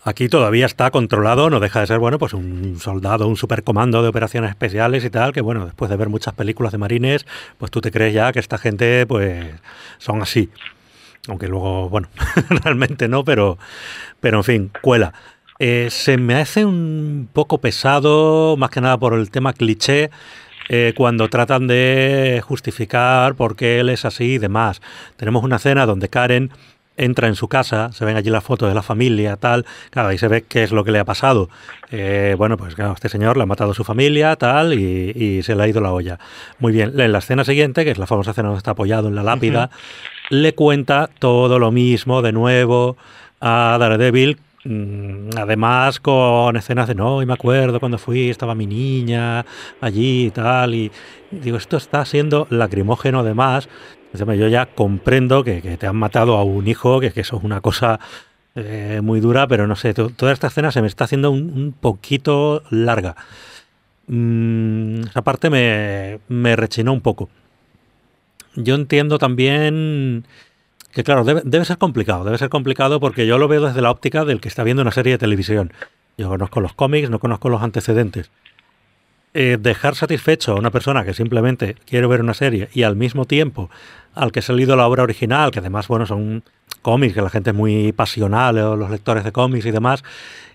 [0.04, 4.08] Aquí todavía está controlado, no deja de ser, bueno, pues un soldado, un supercomando de
[4.08, 7.24] operaciones especiales y tal, que bueno, después de ver muchas películas de marines,
[7.58, 9.46] pues tú te crees ya que esta gente, pues,
[9.98, 10.50] son así.
[11.28, 12.08] Aunque luego, bueno,
[12.64, 13.58] realmente no, pero,
[14.18, 15.12] pero en fin, cuela.
[15.60, 20.10] Eh, se me hace un poco pesado, más que nada por el tema cliché,
[20.74, 24.80] eh, cuando tratan de justificar por qué él es así y demás.
[25.18, 26.50] Tenemos una escena donde Karen
[26.96, 30.16] entra en su casa, se ven allí las fotos de la familia, tal, claro, ahí
[30.16, 31.50] se ve qué es lo que le ha pasado.
[31.90, 35.54] Eh, bueno, pues claro, este señor le ha matado a su familia, tal, y, se
[35.54, 36.18] le ha ido la olla.
[36.58, 39.14] Muy bien, en la escena siguiente, que es la famosa escena donde está apoyado en
[39.14, 39.68] la lápida,
[40.30, 42.96] le cuenta todo lo mismo de nuevo
[43.42, 49.44] a Daredevil además con escenas de no, y me acuerdo cuando fui, estaba mi niña
[49.80, 50.90] allí y tal, y
[51.30, 53.68] digo, esto está siendo lacrimógeno además.
[54.14, 57.98] Yo ya comprendo que, te han matado a un hijo, que, eso es una cosa
[58.54, 62.62] eh, muy dura, pero no sé, toda esta escena se me está haciendo un, poquito
[62.70, 63.16] larga.
[64.06, 67.30] Mm, esa parte me, me rechinó un poco.
[68.54, 70.26] Yo entiendo también
[70.92, 74.24] que claro, debe, ser complicado, debe ser complicado porque yo lo veo desde la óptica
[74.24, 75.72] del que está viendo una serie de televisión.
[76.18, 78.30] Yo conozco los cómics, no conozco los antecedentes.
[79.34, 83.24] Eh, dejar satisfecho a una persona que simplemente quiere ver una serie y al mismo
[83.24, 83.70] tiempo
[84.14, 86.42] al que ha salido la obra original, que además, bueno, son
[86.82, 90.04] cómics, que la gente es muy pasional, o los lectores de cómics y demás,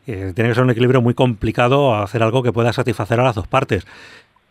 [0.06, 3.36] eh, tiene que ser un equilibrio muy complicado hacer algo que pueda satisfacer a las
[3.36, 3.88] dos partes.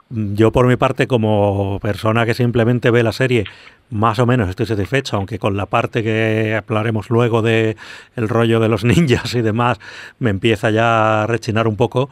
[0.08, 3.44] Yo por mi parte, como persona que simplemente ve la serie,
[3.90, 7.76] más o menos estoy satisfecho, aunque con la parte que hablaremos luego de
[8.14, 9.78] el rollo de los ninjas y demás,
[10.18, 12.08] me empieza ya a rechinar un poco.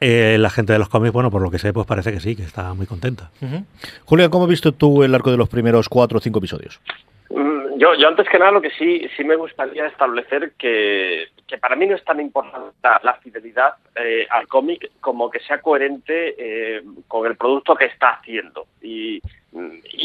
[0.00, 2.36] Eh, la gente de los cómics, bueno, por lo que sé, pues parece que sí,
[2.36, 3.30] que está muy contenta.
[4.04, 6.80] Julián, ¿cómo has visto tú el arco de los primeros cuatro o cinco episodios?
[7.30, 11.58] Mm, yo, yo antes que nada lo que sí, sí me gustaría establecer que, que
[11.58, 16.34] para mí no es tan importante la fidelidad eh, al cómic como que sea coherente
[16.38, 18.66] eh, con el producto que está haciendo.
[18.82, 19.22] Y,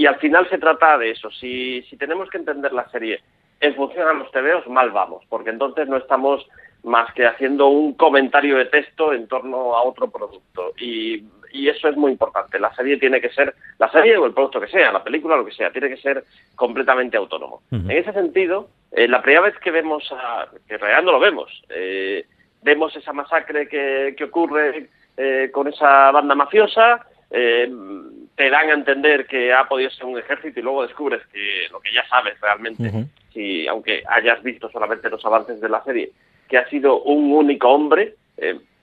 [0.07, 1.29] al final se trata de eso.
[1.31, 3.21] Si, si tenemos que entender la serie
[3.59, 6.47] en función a los tebeos, mal vamos, porque entonces no estamos
[6.83, 10.73] más que haciendo un comentario de texto en torno a otro producto.
[11.53, 12.59] Y eso es muy importante.
[12.59, 15.45] La serie tiene que ser, la serie o el producto que sea, la película, lo
[15.45, 16.23] que sea, tiene que ser
[16.55, 17.61] completamente autónomo.
[17.71, 21.19] En ese sentido, eh, la primera vez que vemos, a, que en realidad no lo
[21.19, 22.25] vemos, eh,
[22.61, 29.25] vemos esa masacre que, que ocurre eh, con esa banda mafiosa, te dan a entender
[29.25, 32.91] que ha podido ser un ejército y luego descubres que lo que ya sabes realmente,
[33.31, 36.11] si aunque hayas visto solamente los avances de la serie,
[36.49, 38.15] que ha sido un único hombre,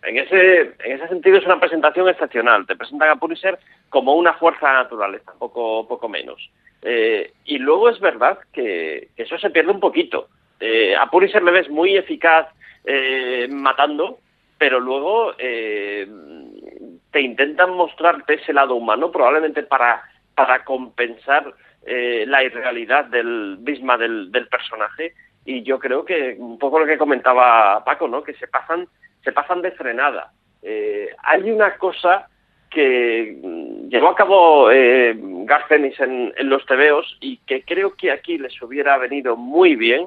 [0.02, 2.66] en ese, en ese sentido es una presentación excepcional.
[2.66, 3.58] Te presentan a Punisher
[3.88, 6.50] como una fuerza naturaleza, poco, poco menos.
[6.82, 10.28] Eh, y luego es verdad que, eso se pierde un poquito.
[10.60, 12.46] Eh, a Punisher le ves muy eficaz
[12.84, 14.18] eh, matando,
[14.56, 20.02] pero luego te intentan mostrarte ese lado humano, probablemente para,
[20.34, 21.54] para compensar
[21.86, 25.14] la irrealidad del misma del personaje.
[25.44, 28.22] Y yo creo que un poco lo que comentaba Paco, ¿no?
[28.22, 28.88] Que se pasan
[29.28, 30.32] se pasan de frenada.
[30.62, 32.28] Eh, hay una cosa
[32.70, 35.14] que mm, llevó a cabo eh,
[35.44, 40.06] Garcenis en, los tebeos y que creo que aquí les hubiera venido muy bien,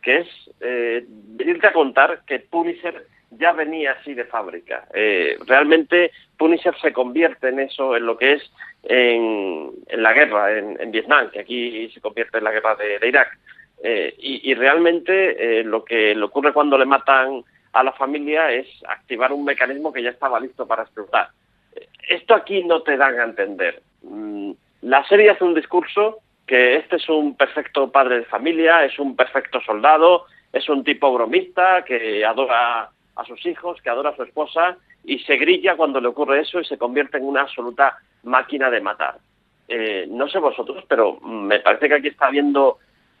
[0.00, 0.28] que es
[0.60, 4.86] eh, venirte a contar que Punisher ya venía así de fábrica.
[4.94, 8.52] Eh, realmente Punisher se convierte en eso, en lo que es
[8.84, 13.36] en, la guerra, en, Vietnam, que aquí se convierte en la guerra de, Irak.
[14.18, 19.32] Y, y, realmente lo que le ocurre cuando le matan a la familia es activar
[19.32, 21.28] un mecanismo que ya estaba listo para explotar.
[22.08, 23.82] Esto aquí no te dan a entender.
[24.02, 28.98] Mm, la serie hace un discurso que este es un perfecto padre de familia, es
[28.98, 34.16] un perfecto soldado, es un tipo bromista que adora a sus hijos, que adora a
[34.16, 37.96] su esposa y se grilla cuando le ocurre eso y se convierte en una absoluta
[38.24, 39.16] máquina de matar.
[39.68, 42.78] Eh, no sé vosotros, pero me parece que aquí está habiendo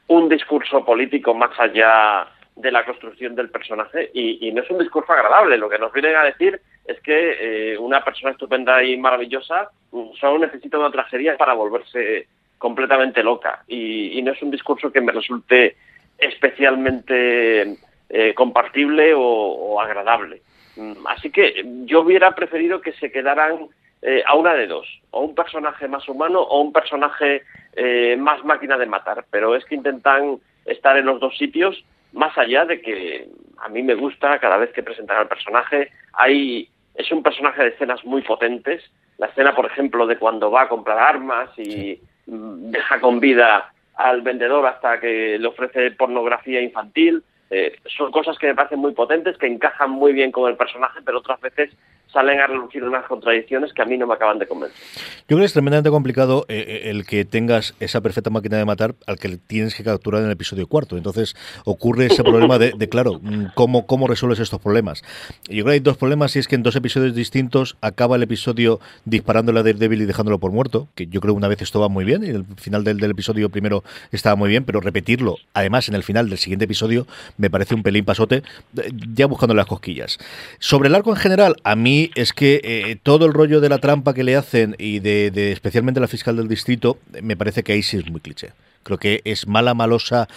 [0.08, 5.12] un discurso político más allá de la construcción del personaje y, no es un discurso
[5.12, 5.56] agradable.
[5.56, 10.12] Lo que nos vienen a decir es que eh, una persona estupenda y maravillosa mm,
[10.20, 12.26] solo necesita una tragedia para volverse
[12.58, 15.76] completamente loca y, no es un discurso que me resulte
[16.18, 17.76] especialmente
[18.08, 20.42] eh, compartible o, agradable.
[20.76, 23.68] Mm, así que yo hubiera preferido que se quedaran
[24.02, 27.42] eh, a una de dos, o un personaje más humano o un personaje
[27.74, 32.36] eh, más máquina de matar, pero es que intentan estar en los dos sitios, más
[32.36, 37.10] allá de que a mí me gusta cada vez que presentan al personaje, hay, es
[37.12, 38.82] un personaje de escenas muy potentes,
[39.18, 44.22] la escena, por ejemplo, de cuando va a comprar armas y deja con vida al
[44.22, 47.22] vendedor hasta que le ofrece pornografía infantil.
[47.50, 51.00] Eh, son cosas que me parecen muy potentes, que encajan muy bien con el personaje,
[51.04, 51.70] pero otras veces
[52.12, 54.78] salen a relucir unas contradicciones que a mí no me acaban de convencer.
[55.20, 58.64] Yo creo que es tremendamente complicado eh, eh, el que tengas esa perfecta máquina de
[58.64, 60.96] matar al que tienes que capturar en el episodio cuarto.
[60.96, 65.02] Entonces ocurre ese problema de, claro, mm, ¿cómo, ¿cómo resuelves estos problemas?
[65.48, 68.22] Yo creo que hay dos problemas y es que en dos episodios distintos acaba el
[68.22, 71.80] episodio disparándole a Daredevil y dejándolo por muerto, que yo creo que una vez esto
[71.80, 75.36] va muy bien y el final del, del episodio primero estaba muy bien, pero repetirlo,
[75.54, 77.06] además en el final del siguiente episodio,
[77.38, 78.42] me parece un pelín pasote,
[78.76, 80.18] eh, ya buscando las cosquillas.
[80.58, 83.78] Sobre el arco en general, a mí es que eh, todo el rollo de la
[83.78, 87.82] trampa que le hacen y de, especialmente la fiscal del distrito, me parece que ahí
[87.82, 88.50] sí es muy cliché.
[88.82, 90.28] Creo que es mala, malosa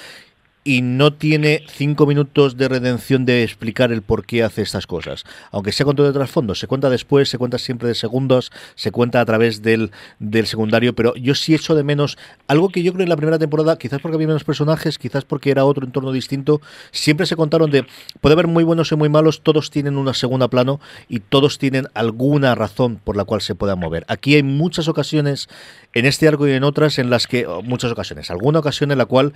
[0.67, 5.23] y no tiene cinco minutos de redención de explicar el por qué hace estas cosas.
[5.51, 8.91] Aunque sea con todo el trasfondo, se cuenta después, se cuenta siempre de segundos, se
[8.91, 12.93] cuenta a través del, del secundario, pero yo sí echo de menos algo que yo
[12.93, 16.11] creo en la primera temporada, quizás porque había menos personajes, quizás porque era otro entorno
[16.11, 17.85] distinto, siempre se contaron de,
[18.19, 21.87] puede haber muy buenos y muy malos, todos tienen una segunda plano y todos tienen
[21.93, 24.03] alguna razón por la cual se puedan mover.
[24.07, 25.47] Aquí hay muchas ocasiones
[25.93, 29.05] en este arco y en otras en las que, muchas ocasiones, alguna ocasión en la
[29.05, 29.33] cual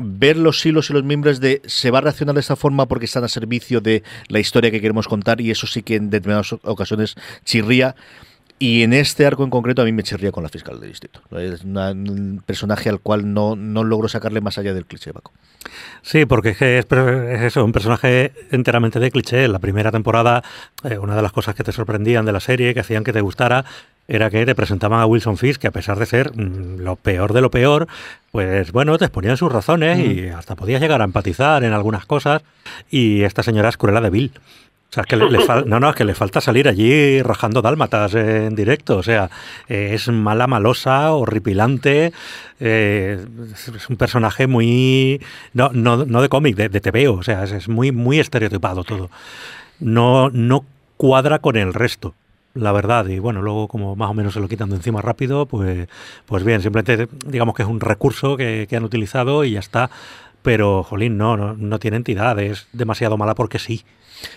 [0.00, 3.06] ver los hilos y los miembros de se va a reaccionar de esta forma porque
[3.06, 6.52] están a servicio de la historia que queremos contar y eso sí que en determinadas
[6.62, 7.94] ocasiones chirría.
[8.60, 11.20] Y en este arco en concreto a mí me chirría con la fiscal del distrito.
[11.38, 15.32] Es un personaje al cual no, no logro sacarle más allá del cliché, Paco.
[16.02, 16.86] Sí, porque es, que es,
[17.42, 19.44] eso, un personaje enteramente de cliché.
[19.44, 20.42] En la primera temporada,
[20.82, 23.20] eh, una de las cosas que te sorprendían de la serie, que hacían que te
[23.20, 23.64] gustara,
[24.08, 27.34] era que te presentaban a Wilson Fisk, que a pesar de ser mm, lo peor
[27.34, 27.86] de lo peor,
[28.32, 30.34] pues bueno, te exponían sus razones y mm.
[30.34, 32.42] hasta podías llegar a empatizar en algunas cosas.
[32.90, 34.32] Y esta señora es Cruella de Vil.
[34.90, 35.28] O sea, es que le,
[35.66, 38.96] no, no, es que le falta salir allí rajando dálmatas en directo.
[38.96, 39.28] O sea,
[39.68, 42.14] es mala, malosa, horripilante.
[42.60, 45.20] Eh, es un personaje muy.
[45.52, 47.18] No, no, no de cómic, de, de TVO.
[47.18, 49.10] O sea, es, es, muy, muy estereotipado todo.
[49.80, 50.64] No, no
[50.96, 52.14] cuadra con el resto
[52.54, 55.46] la verdad, y bueno, luego como más o menos se lo quitan de encima rápido,
[55.46, 55.88] pues,
[56.26, 59.90] pues bien, simplemente digamos que es un recurso que, han utilizado y ya está,
[60.42, 63.84] pero jolín, no, no, no tiene entidad, es demasiado mala porque sí.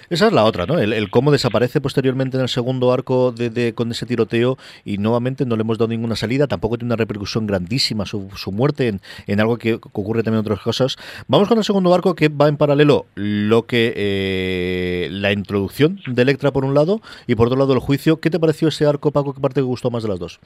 [0.09, 0.77] Esa es la otra, ¿no?
[0.77, 5.55] El, cómo desaparece posteriormente en el segundo arco de, con ese tiroteo y nuevamente no
[5.55, 9.75] le hemos dado ninguna salida, tampoco tiene una repercusión grandísima su, muerte en, algo que,
[9.75, 10.97] ocurre también en otras cosas.
[11.27, 16.21] Vamos con el segundo arco que va en paralelo lo que eh, la introducción de
[16.21, 18.19] Electra por un lado y por otro lado el juicio.
[18.19, 19.33] ¿Qué te pareció ese arco, Paco?
[19.33, 20.39] ¿Qué parte te gustó más de las dos?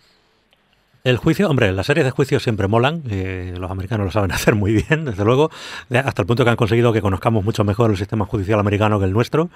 [1.06, 4.56] El juicio, hombre, las series de juicio siempre molan, eh, los americanos lo saben hacer
[4.56, 5.52] muy bien, desde luego,
[6.04, 9.06] hasta el punto que han conseguido que conozcamos mucho mejor el sistema judicial americano que
[9.06, 9.50] el nuestro.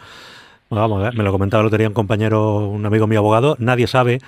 [0.70, 4.20] vamos, eh, me lo comentaba lo tenía un compañero, un amigo mío abogado, nadie sabe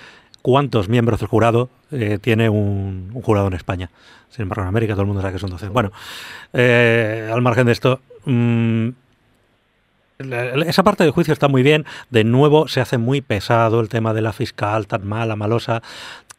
[0.42, 3.92] cuántos miembros del jurado eh, tiene un, jurado en España.
[4.32, 5.68] Sin embargo, en América todo el mundo sabe que son 12.
[5.68, 5.92] Bueno,
[6.54, 8.90] al margen de esto, mm,
[10.66, 11.86] esa parte del juicio está muy bien.
[12.10, 15.82] De nuevo, se hace muy pesado el tema de la fiscal tan mala, malosa.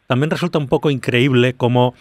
[0.07, 1.93] También resulta un poco increíble cómo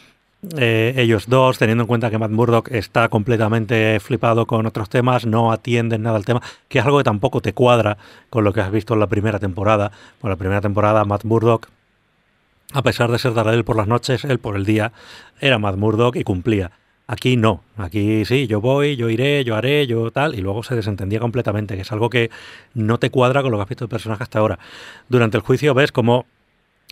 [0.57, 5.25] eh, ellos dos, teniendo en cuenta que Matt Murdock está completamente flipado con otros temas,
[5.25, 7.97] no atienden nada al tema, que es algo que tampoco te cuadra
[8.29, 9.93] con lo que has visto en la primera temporada.
[10.21, 11.69] Por la primera temporada, Matt Murdock,
[12.73, 14.93] a pesar de ser él por las noches, él por el día,
[15.41, 16.73] era Matt Murdock y cumplía.
[17.07, 20.75] Aquí no, aquí sí, yo voy, yo iré, yo haré, yo tal, y luego se
[20.75, 22.31] desentendía completamente, que es algo que
[22.75, 24.59] no te cuadra con lo que has visto del personaje hasta ahora.
[25.09, 26.27] Durante el juicio ves como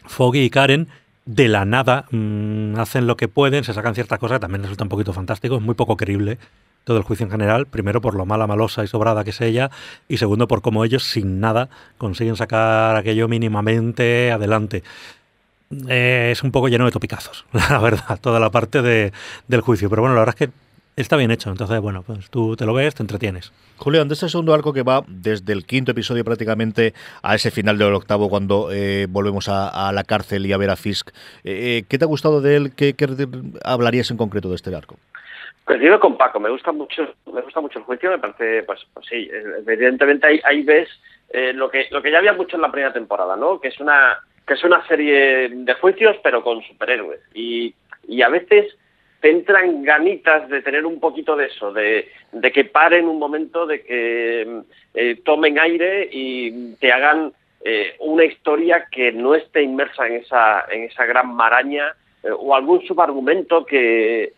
[0.05, 0.89] Foggy y Karen
[1.27, 4.89] de la nada mm, hacen lo que pueden, se sacan ciertas cosas, también resulta un
[4.89, 6.39] poquito fantástico, es muy poco creíble
[6.85, 9.71] todo el juicio en general, primero por lo mala, malosa y sobrada que es ella,
[10.09, 11.69] y segundo por cómo ellos sin nada
[11.99, 14.83] consiguen sacar aquello mínimamente adelante.
[15.89, 19.13] Eh, es un poco lleno de topicazos, la verdad, toda la parte de,
[19.47, 20.53] del juicio, pero bueno, la verdad es que
[21.01, 21.51] está bien hecho.
[21.51, 23.53] Entonces, bueno, pues tú te lo ves, te entretienes.
[23.77, 26.93] Julián, de ese segundo arco que va desde el quinto episodio prácticamente
[27.23, 30.77] a ese final del octavo, cuando eh, volvemos a, la cárcel y a ver a
[30.77, 31.09] Fisk,
[31.45, 32.73] eh, eh, ¿qué te ha gustado de él?
[32.77, 32.95] ¿Qué,
[33.65, 34.97] hablarías en concreto de este arco?
[35.65, 39.07] Coincido con Paco, me gusta mucho, me gusta mucho el juicio, me parece, pues, pues
[39.07, 39.31] sí,
[39.67, 40.89] evidentemente ahí, ahí ves
[41.55, 43.61] lo que lo que ya había mucho en la primera temporada, ¿no?
[43.61, 47.73] Que es una que es una serie de juicios pero con superhéroes y,
[48.09, 48.77] y a veces
[49.21, 52.09] te entran ganitas de tener un poquito de eso, de,
[52.53, 54.63] que paren un momento, de que
[54.95, 60.65] eh, tomen aire y te hagan eh, una historia que no esté inmersa en esa,
[60.71, 64.33] en esa gran maraña eh, o algún subargumento que,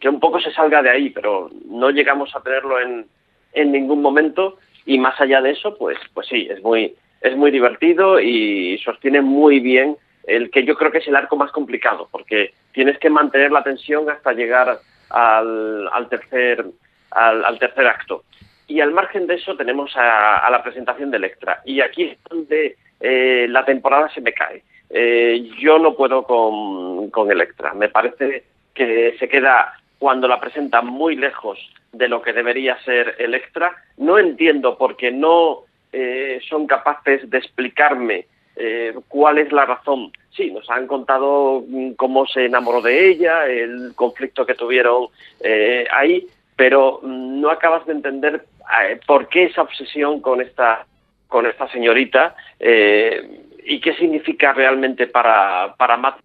[0.00, 3.06] que un poco se salga de ahí, pero no llegamos a tenerlo en,
[3.52, 4.58] en ningún momento.
[4.86, 9.20] Y más allá de eso, pues, pues sí, es muy, es muy divertido y sostiene
[9.20, 13.10] muy bien el que yo creo que es el arco más complicado, porque tienes que
[13.10, 14.78] mantener la tensión hasta llegar
[15.10, 16.64] al, al tercer,
[17.10, 18.24] al, tercer acto.
[18.66, 21.60] Y al margen de eso tenemos a, la presentación de Electra.
[21.64, 24.62] Y aquí es donde eh, la temporada se me cae.
[24.88, 27.74] Eh, yo no puedo con, con Electra.
[27.74, 28.44] Me parece
[28.74, 31.58] que se queda cuando la presenta muy lejos
[31.92, 33.76] de lo que debería ser Electra.
[33.98, 38.26] No entiendo por qué no eh, son capaces de explicarme
[38.56, 40.12] eh, cuál es la razón.
[40.30, 45.06] Sí, nos han contado mm, cómo se enamoró de ella, el conflicto que tuvieron
[45.40, 46.26] eh, ahí,
[46.56, 48.44] pero mm, no acabas de entender
[48.82, 50.86] eh, por qué esa obsesión con esta
[51.28, 56.18] con esta señorita y qué significa realmente para para Matt.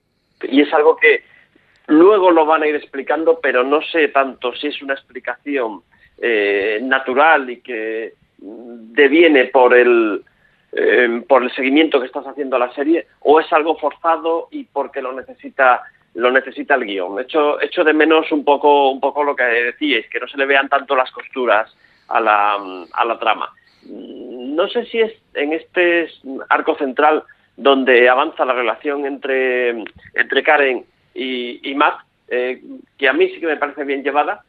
[0.44, 1.24] Y es algo que
[1.88, 5.82] luego lo van a ir explicando, pero no sé tanto si es una explicación
[6.82, 10.26] natural y que mm, deviene por el
[10.74, 14.66] eh, por el seguimiento que estás haciendo a la serie o es algo forzado y
[14.66, 17.20] porque lo necesita lo necesita el guion.
[17.20, 20.48] Hecho, hecho de menos un poco, un poco lo que decíais, que no se le
[20.48, 21.72] vean tanto las costuras
[22.08, 22.58] a la,
[22.92, 23.54] a la trama.
[23.88, 26.10] No sé si es en este
[26.50, 27.24] arco central
[27.56, 29.70] donde avanza la relación entre,
[30.14, 32.62] entre Karen y, Matt, eh,
[32.98, 34.44] que a mí sí que me parece bien llevada,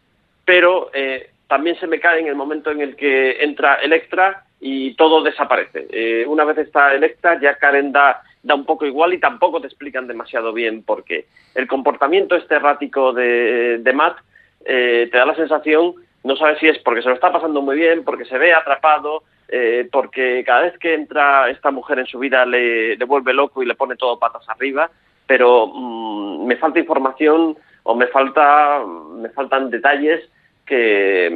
[0.44, 4.94] pero eh, también se me cae en el momento en el que entra Electra y
[4.94, 5.86] todo desaparece.
[5.90, 9.68] Eh, una vez está Electra, ya Karen da, da un poco igual y tampoco te
[9.68, 11.26] explican demasiado bien por qué.
[11.54, 14.18] El comportamiento este errático de, Matt
[14.64, 15.94] eh, te da la sensación,
[16.24, 19.22] no sabes si es porque se lo está pasando muy bien, porque se ve atrapado,
[19.48, 23.62] eh, porque cada vez que entra esta mujer en su vida le, le vuelve loco
[23.62, 24.90] y le pone todo patas arriba,
[25.26, 30.28] pero mm, me falta información o me falta me faltan detalles
[30.66, 31.30] que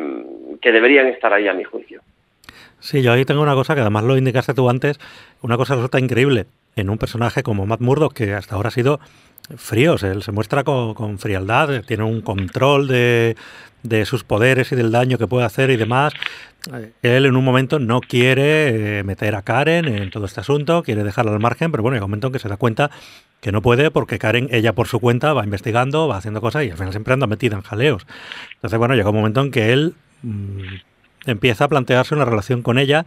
[0.61, 2.03] deberían estar ahí a mi juicio.
[2.83, 4.99] Sí, yo ahí tengo una cosa que además lo indicaste tú antes,
[5.41, 8.99] una cosa resulta increíble en un personaje como Matt Murdock, que hasta ahora ha sido
[9.57, 13.37] frío, él se muestra con, frialdad, tiene un control de,
[14.05, 16.13] sus poderes y del daño que puede hacer y demás.
[17.03, 21.05] Él en un momento no quiere eh, meter a Karen en todo este asunto, quiere
[21.05, 22.91] dejarla al margen, pero bueno, hay un momento en que se da cuenta
[23.41, 26.71] que no puede porque Karen, ella por su cuenta, va investigando, va haciendo cosas y
[26.71, 28.07] al final siempre anda metida en jaleos.
[28.55, 30.92] Entonces, bueno, llega un momento en que él mm,
[31.27, 33.07] empieza a plantearse una relación con ella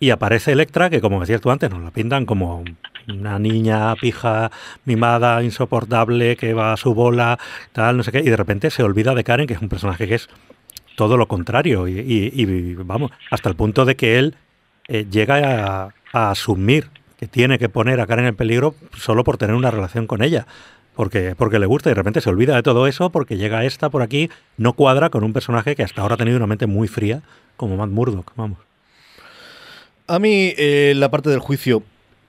[0.00, 2.64] y aparece Electra, que como decías tú antes, nos la pintan como
[3.08, 4.50] una niña pija,
[4.84, 7.38] mimada, insoportable, que va a su bola,
[7.72, 10.06] tal, no sé qué, y de repente se olvida de Karen, que es un personaje
[10.06, 10.28] que es
[10.96, 14.36] todo lo contrario, y, vamos, hasta el punto de que él
[14.88, 19.56] eh, llega a, asumir que tiene que poner a Karen en peligro solo por tener
[19.56, 20.46] una relación con ella
[20.94, 23.90] porque, porque le gusta y de repente se olvida de todo eso porque llega esta
[23.90, 26.88] por aquí, no cuadra con un personaje que hasta ahora ha tenido una mente muy
[26.88, 27.22] fría
[27.56, 28.58] como Matt Murdock, vamos.
[30.06, 31.82] A mí eh, la parte del juicio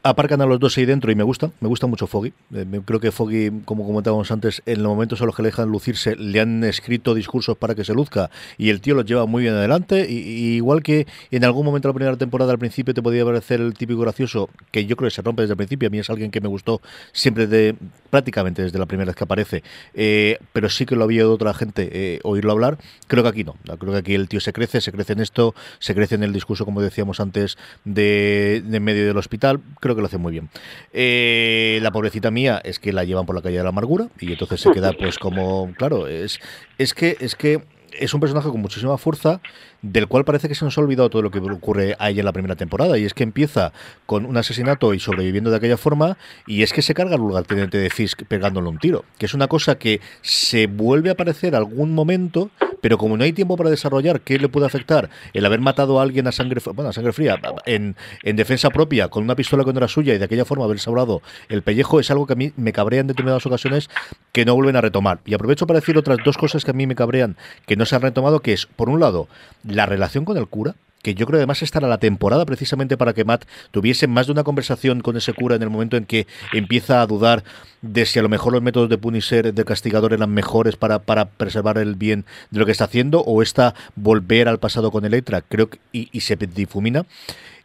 [0.06, 2.32] aparcan a los dos ahí dentro y me gusta, me gusta mucho Foggy.
[2.54, 5.70] Eh, creo que Foggy, como comentábamos antes, en los momentos en los que le dejan
[5.70, 8.30] lucirse, le han escrito discursos para que se luzca
[8.60, 10.06] y el tío los lleva muy bien adelante.
[10.08, 13.62] Y, igual que en algún momento de la primera temporada al principio te podía parecer
[13.62, 16.10] el típico gracioso, que yo creo que se rompe desde el principio, a mí es
[16.12, 16.82] alguien que me gustó
[17.12, 17.76] siempre de
[18.12, 19.64] prácticamente desde la primera vez que aparece,
[19.96, 22.78] eh, pero sí que lo había de otra gente eh, oírlo hablar.
[23.08, 25.56] Creo que aquí no, creo que aquí el tío se crece, se crece en esto,
[25.80, 29.62] se crece en el discurso, como decíamos antes, de, de medio del hospital.
[29.80, 30.50] Creo que lo hace muy bien.
[30.94, 34.32] Eh, la pobrecita mía es que la llevan por la calle de la amargura y
[34.32, 36.40] entonces se queda pues como, claro, es,
[36.78, 37.62] es que es que
[38.00, 39.42] es un personaje con muchísima fuerza,
[39.82, 42.26] del cual parece que se nos ha olvidado todo lo que ocurre a ella en
[42.26, 42.98] la primera temporada.
[42.98, 43.74] Y es que empieza
[44.06, 46.18] con un asesinato y sobreviviendo de aquella forma,
[46.48, 49.06] y es que se carga el lugarteniente de Fisk pegándole un tiro.
[49.18, 52.50] Que es una cosa que se vuelve a aparecer algún momento,
[52.86, 56.04] pero como no hay tiempo para desarrollar qué le puede afectar el haber matado a
[56.04, 59.74] alguien a sangre, bueno, a sangre fría, en, en defensa propia, con una pistola que
[59.74, 62.36] no era suya y de aquella forma haber sabrado el pellejo, es algo que a
[62.36, 63.90] mí me cabrea en determinadas ocasiones
[64.34, 65.18] que no vuelven a retomar.
[65.26, 67.96] Y aprovecho para decir otras dos cosas que a mí me cabrean que no se
[67.96, 69.30] han retomado, que es, por un lado,
[69.68, 70.76] la relación con el cura,
[71.06, 74.44] que yo creo además estará la temporada precisamente para que Matt tuviese más de una
[74.44, 77.44] conversación con ese cura en el momento en que empieza a dudar
[77.84, 81.26] de si a lo mejor los métodos de Punisher, de castigador, eran mejores para, para
[81.26, 85.44] preservar el bien de lo que está haciendo, o esta volver al pasado con Electra,
[85.44, 87.06] creo que, y, y se difumina.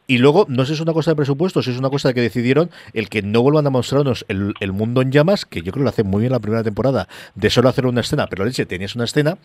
[0.07, 2.15] Y luego, no sé si es una cosa de presupuesto, si es una cosa de
[2.15, 5.73] que decidieron el que no vuelvan a mostrarnos el, el mundo en llamas, que yo
[5.73, 8.45] creo que lo hace muy bien la primera temporada, de solo hacer una escena, pero
[8.45, 9.39] leche, tenías una escena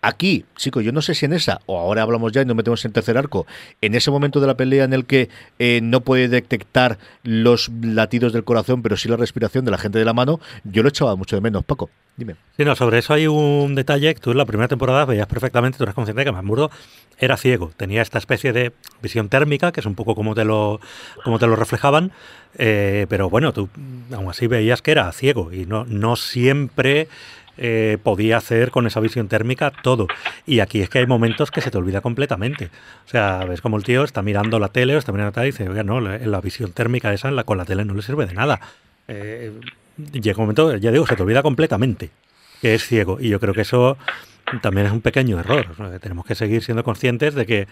[0.00, 2.84] Aquí, chicos, yo no sé si en esa, o ahora hablamos ya y nos metemos
[2.84, 3.46] en tercer arco,
[3.80, 5.28] en ese momento de la pelea en el que
[5.58, 9.98] eh, no puede detectar los latidos del corazón, pero sí la respiración de la gente
[9.98, 11.90] de la mano, yo lo echaba mucho de menos, Paco.
[12.16, 12.36] Dime.
[12.56, 15.84] Sí, no, sobre eso hay un detalle tú en la primera temporada veías perfectamente, tú
[15.84, 16.70] eres consciente de que Mamurdo
[17.18, 18.72] era ciego, tenía esta especie de
[19.02, 20.80] visión térmica, que es un poco como te lo,
[21.24, 22.12] como te lo reflejaban,
[22.56, 23.68] eh, pero bueno, tú
[24.12, 27.08] aún así veías que era ciego y no, no siempre
[27.58, 30.06] eh, podía hacer con esa visión térmica todo.
[30.46, 32.70] Y aquí es que hay momentos que se te olvida completamente.
[33.06, 35.48] O sea, ves como el tío está mirando la tele o está mirando la tele
[35.48, 38.26] y dice, oiga, no, la, visión térmica esa la, con la tele no le sirve
[38.26, 38.60] de nada.
[39.08, 39.52] Eh,
[40.12, 42.10] llega un momento, ya digo, se te olvida completamente
[42.60, 43.18] que es ciego.
[43.20, 43.96] Y yo creo que eso
[44.62, 45.66] también es un pequeño error.
[46.00, 47.68] tenemos que seguir siendo conscientes de que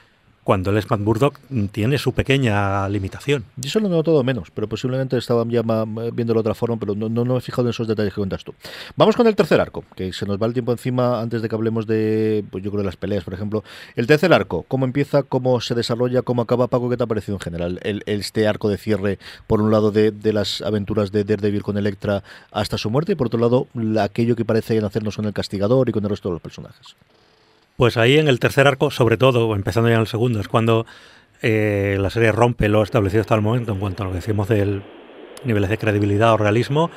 [0.47, 1.40] cuando el Matt Burdock
[1.72, 3.44] tiene su pequeña limitación.
[3.57, 7.09] Yo solo lo todo menos, pero posiblemente estaba ya viéndolo de otra forma, pero no,
[7.09, 8.55] no, me he fijado en esos detalles que cuentas tú.
[8.94, 11.55] Vamos con el tercer arco, que se nos va el tiempo encima antes de que
[11.57, 13.64] hablemos de, pues yo creo, de las peleas, por ejemplo.
[13.97, 16.88] El tercer arco, ¿cómo empieza, cómo se desarrolla, cómo acaba, Paco?
[16.90, 17.80] ¿Qué te ha parecido en general?
[17.82, 19.18] El, este arco de cierre,
[19.49, 22.22] por un lado, de, las aventuras de Daredevil con Electra
[22.53, 23.66] hasta su muerte, y por otro lado,
[24.01, 26.94] aquello que parece hacernos con el castigador y con el resto de los personajes.
[27.77, 30.87] Pues ahí en el tercer arco, sobre todo, empezando ya en el segundo, es cuando
[31.43, 34.49] eh, la serie rompe lo establecido hasta el momento en cuanto a lo que decimos
[34.49, 34.83] del
[35.45, 36.91] niveles de credibilidad o realismo.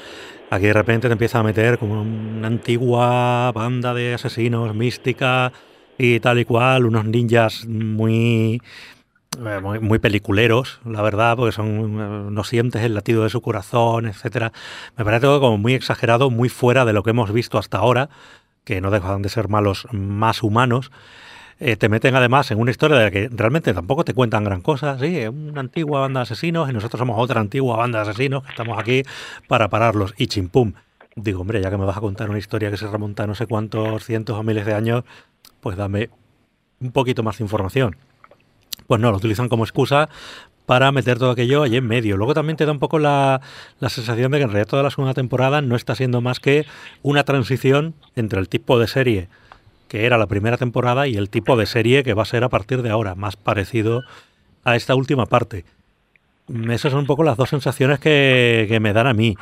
[0.50, 5.52] Aquí de repente te empieza a meter como una antigua banda de asesinos mística
[5.98, 8.62] y tal y cual, unos ninjas muy,
[9.46, 14.54] eh, muy, peliculeros, la verdad, porque son no sientes el latido de su corazón, etcétera.
[14.96, 18.10] Me parece todo como muy exagerado, muy fuera de lo que hemos visto hasta ahora
[18.70, 20.92] que no dejan de ser malos más humanos,
[21.60, 24.62] eh, te meten además en una historia de la que realmente tampoco te cuentan gran
[24.62, 25.00] cosa.
[25.00, 28.44] Sí, es una antigua banda de asesinos y nosotros somos otra antigua banda de asesinos
[28.44, 29.02] que estamos aquí
[29.48, 30.14] para pararlos.
[30.18, 30.74] Y chimpum.
[31.16, 33.34] Digo, hombre, ya que me vas a contar una historia que se remonta a no
[33.34, 35.04] sé cuántos cientos o miles de años,
[35.62, 36.12] pues dame
[36.80, 37.96] un poquito más de información.
[38.88, 40.10] Pues no, lo utilizan como excusa
[40.66, 42.16] para meter todo aquello allí en medio.
[42.16, 43.42] Luego también te da un poco la,
[43.88, 46.68] sensación de que en realidad toda la segunda temporada no está siendo más que
[47.02, 49.30] una transición entre el tipo de serie
[49.88, 52.50] que era la primera temporada y el tipo de serie que va a ser a
[52.50, 54.04] partir de ahora, más parecido
[54.64, 55.66] a esta última parte.
[56.70, 59.36] Esas son un poco las dos sensaciones que, me dan a mí.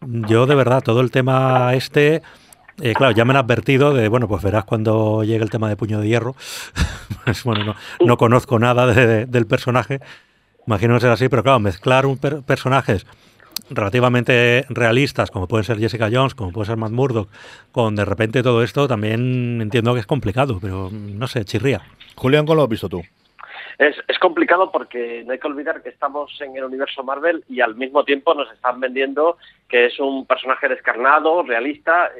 [0.00, 2.22] Yo de verdad, todo el tema este...
[2.80, 5.76] Eh, claro, ya me han advertido de, bueno, pues verás cuando llegue el tema de
[5.76, 6.34] Puño de Hierro.
[7.24, 10.00] pues bueno, no, conozco nada del personaje,
[10.66, 13.06] Imagino ser así, pero claro, mezclar un personajes
[13.68, 17.28] relativamente realistas, como pueden ser Jessica Jones, como puede ser Matt Murdock,
[17.72, 21.82] con de repente todo esto, también entiendo que es complicado, pero no sé, chirría.
[22.14, 23.02] Julián, ¿cómo lo has visto tú?
[23.78, 27.60] Es, es, complicado porque no hay que olvidar que estamos en el universo Marvel y
[27.60, 32.10] al mismo tiempo nos están vendiendo que es un personaje descarnado, realista.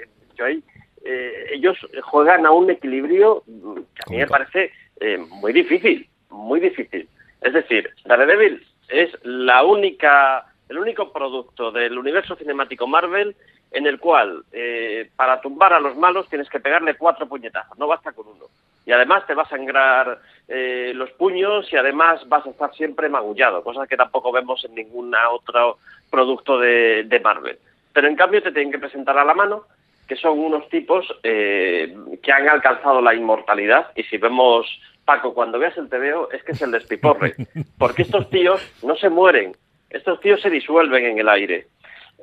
[0.48, 0.62] Eh,
[1.04, 4.70] eh, ellos juegan a un equilibrio que a mí me parece
[5.00, 7.08] eh, muy difícil, muy difícil.
[7.40, 13.34] Es decir, Daredevil es la única, el único producto del universo cinemático Marvel
[13.72, 17.86] en el cual eh, para tumbar a los malos tienes que pegarle cuatro puñetazos, no
[17.86, 18.44] basta con uno.
[18.84, 23.08] Y además te va a sangrar eh, los puños y además vas a estar siempre
[23.08, 25.78] magullado, cosa que tampoco vemos en ningún otro
[26.10, 27.58] producto de, Marvel.
[27.92, 29.64] Pero en cambio te tienen que presentar a la mano
[30.06, 34.66] que son unos tipos eh, que han alcanzado la inmortalidad y si vemos
[35.04, 37.34] Paco, cuando veas el TVO es que es el despiporre,
[37.78, 39.52] porque estos tíos no se mueren,
[39.90, 41.66] estos tíos se disuelven en el aire.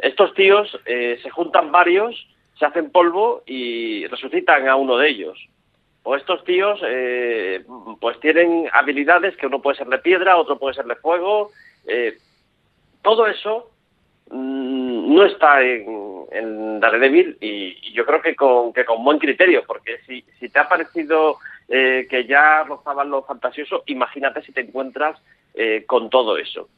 [0.01, 2.27] Estos tíos eh, se juntan varios,
[2.57, 5.37] se hacen polvo y resucitan a uno de ellos.
[6.03, 7.65] O estos tíos eh,
[7.99, 11.51] pues tienen habilidades que uno puede ser de piedra, otro puede ser de fuego.
[11.85, 12.17] Eh,
[13.01, 13.69] todo eso
[14.31, 19.99] no está en, en Daredevil y, yo creo que con, que con buen criterio, porque
[20.07, 25.19] si, si te ha parecido eh, que ya rozaban lo fantasioso, imagínate si te encuentras
[25.53, 26.69] eh, con todo eso.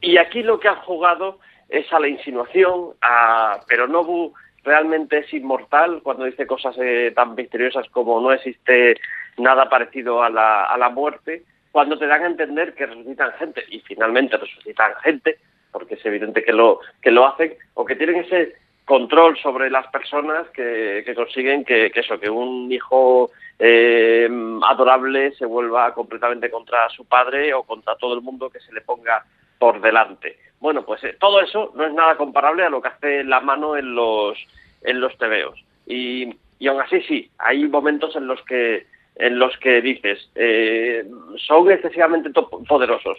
[0.00, 1.38] Y aquí lo que han jugado
[1.68, 4.32] es a la insinuación, a, pero Nobu
[4.64, 8.98] realmente es inmortal cuando dice cosas eh, tan misteriosas como no existe
[9.36, 13.64] nada parecido a la, a la muerte, cuando te dan a entender que resucitan gente,
[13.68, 15.38] y finalmente resucitan gente,
[15.72, 18.54] porque es evidente que lo, que lo hacen, o que tienen ese
[18.84, 24.28] control sobre las personas que, consiguen que, eso, que un hijo eh,
[24.66, 28.80] adorable se vuelva completamente contra su padre o contra todo el mundo que se le
[28.80, 29.24] ponga
[29.58, 30.38] por delante.
[30.58, 33.76] Bueno, pues eh, todo eso no es nada comparable a lo que hace la mano
[33.76, 34.38] en los
[34.82, 35.62] en los tebeos.
[35.86, 41.04] Y, y aún así sí, hay momentos en los que en los que dices eh,
[41.36, 43.18] son excesivamente poderosos.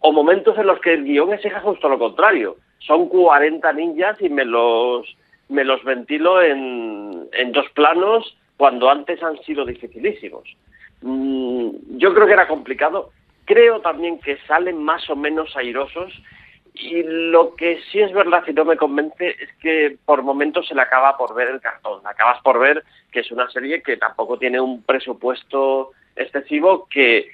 [0.00, 2.56] O momentos en los que el guion exige justo lo contrario.
[2.78, 5.06] Son 40 ninjas y me los,
[5.48, 10.44] me los ventilo en, en dos planos cuando antes han sido dificilísimos.
[11.02, 13.10] Mm, yo creo que era complicado.
[13.44, 16.12] Creo también que salen más o menos airosos
[16.74, 20.74] y lo que sí es verdad y no me convence es que por momentos se
[20.74, 22.00] le acaba por ver el cartón.
[22.04, 27.28] Acabas por ver que es una serie que tampoco tiene un presupuesto excesivo, que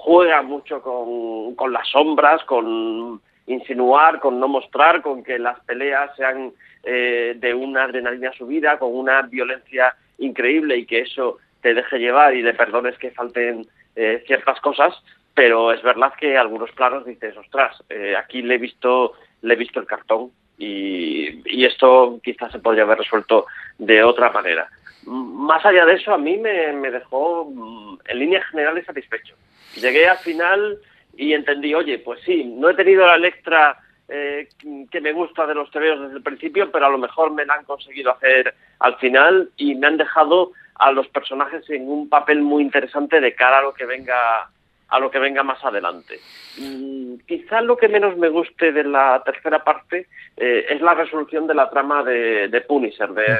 [0.00, 6.52] juega mucho con, las sombras, con insinuar, con no mostrar, con que las peleas sean
[6.84, 12.34] eh, de una adrenalina subida, con una violencia increíble y que eso te deje llevar
[12.36, 14.94] y de perdones que falten eh, ciertas cosas,
[15.34, 19.56] pero es verdad que algunos planos dices, ostras, eh, aquí le he visto, le he
[19.56, 23.46] visto el cartón y, esto quizás se podría haber resuelto
[23.78, 24.68] de otra manera.
[25.04, 29.34] Más allá de eso, a mí me, dejó mm, en líneas generales satisfecho.
[29.76, 30.78] Llegué al final
[31.16, 33.78] y entendí, oye, pues sí, no he tenido la Electra
[34.08, 34.48] eh,
[34.90, 37.54] que me gusta de los tebeos desde el principio, pero a lo mejor me la
[37.54, 42.40] han conseguido hacer al final y me han dejado a los personajes en un papel
[42.40, 44.48] muy interesante de cara a lo que venga
[44.88, 46.18] a lo que venga más adelante.
[46.58, 51.46] Mm, quizás lo que menos me guste de la tercera parte eh, es la resolución
[51.46, 53.38] de la trama de, de Punisher, de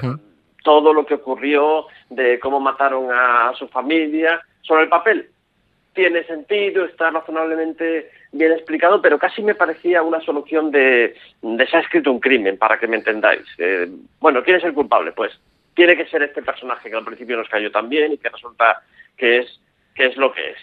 [0.62, 4.40] todo lo que ocurrió, de cómo mataron a, su familia.
[4.62, 5.30] Sobre el papel
[5.94, 11.76] tiene sentido, está razonablemente bien explicado, pero casi me parecía una solución de, de se
[11.76, 13.46] ha escrito un crimen, para que me entendáis.
[13.56, 13.88] Eh,
[14.20, 15.12] bueno, ¿quién es el culpable?
[15.12, 15.32] Pues
[15.74, 18.82] tiene que ser este personaje que al principio nos cayó tan bien y que resulta
[19.16, 19.60] que es,
[19.94, 20.58] que es lo que es.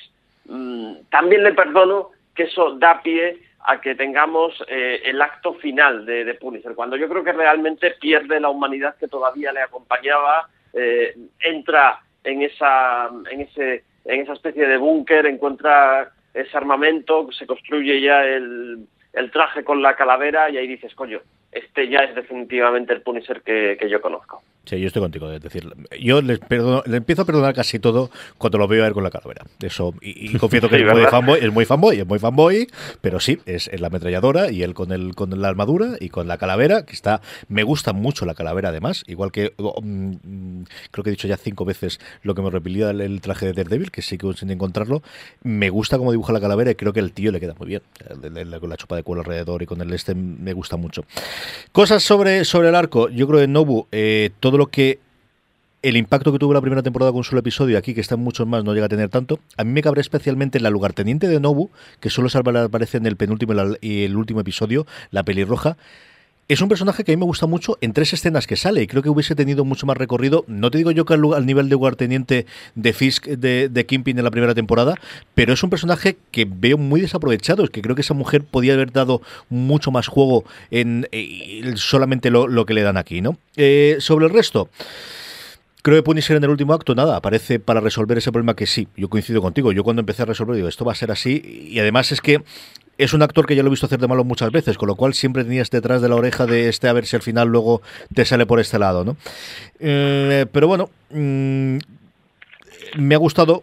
[0.46, 6.06] Mm, también le perdono que eso da pie a que tengamos eh, el acto final
[6.06, 11.16] de, Punisher, cuando yo creo que realmente pierde la humanidad que todavía le acompañaba, eh,
[11.40, 18.02] entra en esa, en, ese, en esa especie de búnker, encuentra ese armamento, se construye
[18.02, 21.22] ya el, el traje con la calavera y ahí dices, coño,
[21.56, 24.44] este ya es definitivamente el Punisher que, que yo conozco.
[24.66, 25.32] Sí, yo estoy contigo.
[25.32, 26.40] Es decir, yo le,
[26.86, 29.46] le empiezo a perdonar casi todo cuando lo veo a él con la calavera.
[29.62, 32.68] Eso, y, confieso que es, muy fanboy, es, muy fanboy, es muy fanboy,
[33.02, 36.38] pero sí, es, la ametralladora y él con el con la armadura y con la
[36.38, 37.22] calavera, que está.
[37.48, 39.04] Me gusta mucho la calavera, además.
[39.08, 42.90] Igual que oh, mm, creo que he dicho ya cinco veces lo que me repelía
[42.90, 45.04] el, traje de Daredevil, que sí que sin encontrarlo.
[45.44, 47.82] Me gusta cómo dibuja la calavera y creo que el tío le queda muy bien.
[48.60, 51.06] con la chupa de cuero alrededor y con el este me gusta mucho.
[51.72, 53.10] Cosas sobre, sobre el arco.
[53.10, 55.00] Yo creo que Nobu, eh, todo lo que
[55.82, 58.48] el impacto que tuvo la primera temporada con un solo episodio aquí, que están muchos
[58.48, 59.40] más, no llega a tener tanto.
[59.56, 61.70] A mí me cabré especialmente en la lugarteniente de Nobu,
[62.00, 65.78] que solo aparece en el penúltimo y el último episodio, la pelirroja.
[66.48, 68.88] Es un personaje que a mí me gusta mucho en tres escenas que sale y
[68.88, 70.46] creo que hubiese tenido mucho más recorrido.
[70.48, 74.30] No te digo yo que al, nivel de lugarteniente de Fisk de, de en la
[74.30, 74.94] primera temporada,
[75.34, 77.64] pero es un personaje que veo muy desaprovechado.
[77.64, 82.30] Es que creo que esa mujer podía haber dado mucho más juego en eh, solamente
[82.30, 83.40] lo, que le dan aquí, ¿no?
[83.56, 84.70] Eh, sobre el resto.
[85.86, 88.88] Creo que Punisher en el último acto, nada, aparece para resolver ese problema que sí,
[88.98, 89.72] yo coincido contigo.
[89.72, 91.68] Yo cuando empecé a resolver, digo, esto va a ser así.
[91.70, 92.44] Y además es que
[92.98, 94.96] es un actor que ya lo he visto hacer de malo muchas veces, con lo
[94.96, 97.84] cual siempre tenías detrás de la oreja de este a ver si al final luego
[98.12, 99.16] te sale por este lado, ¿no?
[99.80, 101.78] Eh, pero bueno, mm,
[102.98, 103.62] me ha gustado.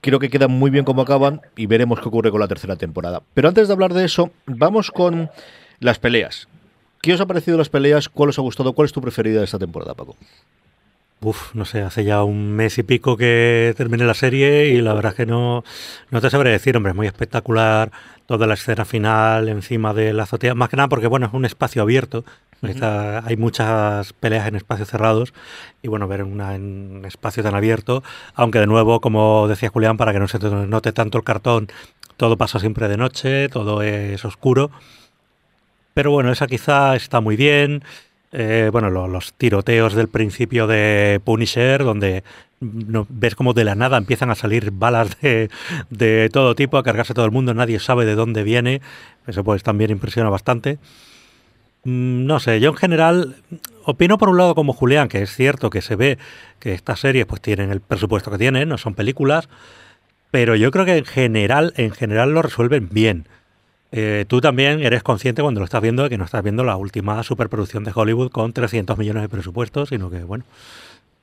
[0.00, 3.22] Creo que queda muy bien como acaban y veremos qué ocurre con la tercera temporada.
[3.34, 5.28] Pero antes de hablar de eso, vamos con
[5.78, 6.48] las peleas.
[7.02, 8.08] ¿Qué os ha parecido las peleas?
[8.08, 8.72] ¿Cuál os ha gustado?
[8.72, 10.16] ¿Cuál es tu preferida de esta temporada, Paco?
[11.22, 14.94] Uf, no sé, hace ya un mes y pico que terminé la serie y la
[14.94, 15.64] verdad es que no,
[16.10, 17.92] no te sabré decir, hombre, es muy espectacular
[18.24, 21.44] toda la escena final encima de la azotea, más que nada porque, bueno, es un
[21.44, 22.24] espacio abierto,
[22.62, 25.34] hay muchas peleas en espacios cerrados
[25.82, 28.02] y, bueno, ver una en espacio tan abierto,
[28.34, 31.68] aunque de nuevo, como decía Julián, para que no se note tanto el cartón,
[32.16, 34.70] todo pasa siempre de noche, todo es oscuro,
[35.92, 37.82] pero bueno, esa quizá está muy bien.
[38.32, 42.22] Eh, bueno, los tiroteos del principio de Punisher, donde
[42.60, 47.14] no, ves como de la nada empiezan a salir balas de, todo tipo, a cargarse
[47.14, 48.80] todo el mundo, nadie sabe de dónde viene.
[49.26, 50.78] Eso pues también impresiona bastante.
[51.84, 53.36] Mm, no sé, yo en general
[53.84, 56.18] opino por un lado como Julián, que es cierto que se ve
[56.60, 59.48] que estas series pues tienen el presupuesto que tienen, no son películas,
[60.30, 63.26] pero yo creo que en general, en general lo resuelven bien.
[63.92, 66.76] Eh, tú también eres consciente cuando lo estás viendo de que no estás viendo la
[66.76, 70.44] última superproducción de Hollywood con 300 millones de presupuestos, sino que, bueno,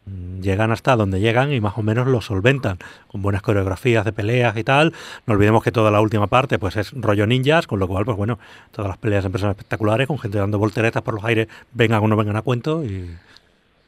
[0.05, 4.11] mm, llegan hasta donde llegan y más o menos lo solventan, con buenas coreografías de
[4.11, 4.93] peleas y tal.
[5.25, 8.17] No olvidemos que toda la última parte pues es rollo ninjas, con lo cual, pues
[8.17, 8.37] bueno,
[8.71, 12.17] todas las peleas son espectaculares, con gente dando volteretas por los aires, vengan o no
[12.17, 13.15] vengan a cuento y...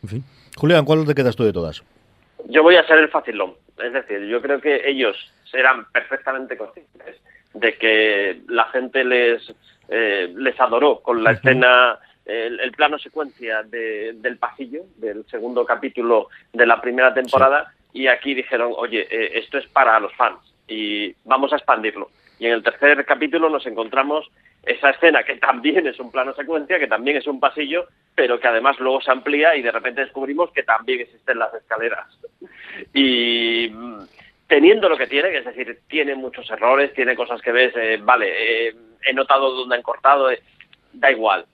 [0.01, 0.23] En fin.
[0.55, 1.83] Julián, ¿cuál te quedas tú de todas?
[2.47, 3.55] Yo voy a ser el facilón.
[3.83, 5.15] Es decir, yo creo que ellos
[5.51, 7.17] serán perfectamente conscientes
[7.53, 9.53] de que la gente les,
[9.87, 16.65] eh, les adoró con la escena, el, plano secuencia del pasillo, del segundo capítulo de
[16.65, 21.51] la primera temporada, y aquí dijeron, oye, eh, esto es para los fans y vamos
[21.51, 22.09] a expandirlo.
[22.37, 24.29] Y en el tercer capítulo nos encontramos
[24.63, 28.47] esa escena que también es un plano secuencia, que también es un pasillo, pero que
[28.47, 32.07] además luego se amplía y de repente descubrimos que también existen las escaleras.
[32.93, 33.71] Y
[34.49, 38.67] teniendo lo que tiene, es decir, tiene muchos errores, tiene cosas que ves, eh, vale,
[38.67, 38.75] eh,
[39.05, 40.41] he notado dónde han cortado, eh,
[40.91, 41.45] da igual.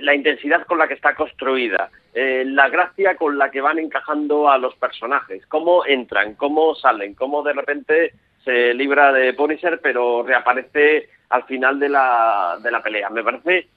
[0.00, 4.58] la intensidad con la que está construida, la gracia con la que van encajando a
[4.58, 8.14] los personajes, cómo entran, cómo salen, cómo de repente
[8.44, 13.10] se libra de Punisher, pero reaparece al final de la, de la pelea.
[13.10, 13.68] Me parece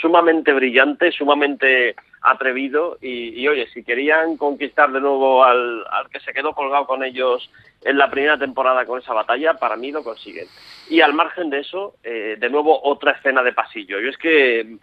[0.00, 6.52] sumamente brillante, sumamente atrevido y, oye, si querían conquistar de nuevo al, que se quedó
[6.52, 7.50] colgado con ellos
[7.82, 10.46] en la primera temporada con esa batalla, para mí lo consiguen.
[10.90, 14.00] Y al margen de eso, eh, de nuevo otra escena de pasillo.
[14.00, 14.76] Y es que eh,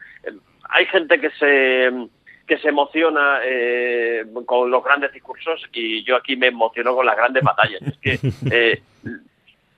[0.69, 1.91] hay gente que se
[2.47, 7.17] que se emociona eh, con los grandes discursos y yo aquí me emociono con las
[7.17, 7.81] grandes batallas.
[7.81, 8.81] Es que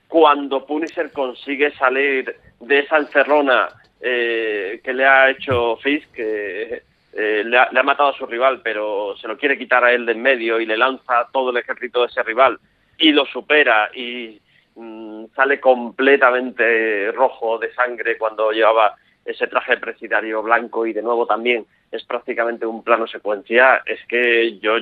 [0.06, 3.68] cuando Punisher consigue salir de esa encerrona
[4.00, 6.82] que le ha hecho Fisk, que
[7.20, 10.12] eh, le, ha, matado a su rival, pero se lo quiere quitar a él de
[10.12, 12.58] en medio y le lanza todo el ejército de ese rival
[12.96, 14.40] y lo supera y
[14.76, 18.94] mm, sale completamente rojo de sangre cuando llevaba
[19.24, 24.58] ese traje presidiario blanco y de nuevo también es prácticamente un plano secuencia, es que
[24.58, 24.76] yo,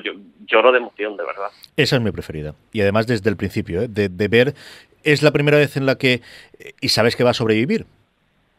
[0.45, 1.51] lloro de emoción, de verdad.
[1.77, 2.55] Esa es mi preferida.
[2.73, 3.89] Y además desde el principio, ¿eh?
[3.89, 4.55] de, de ver,
[5.05, 6.21] es la primera vez en la que,
[6.81, 7.87] y sabes que va a sobrevivir,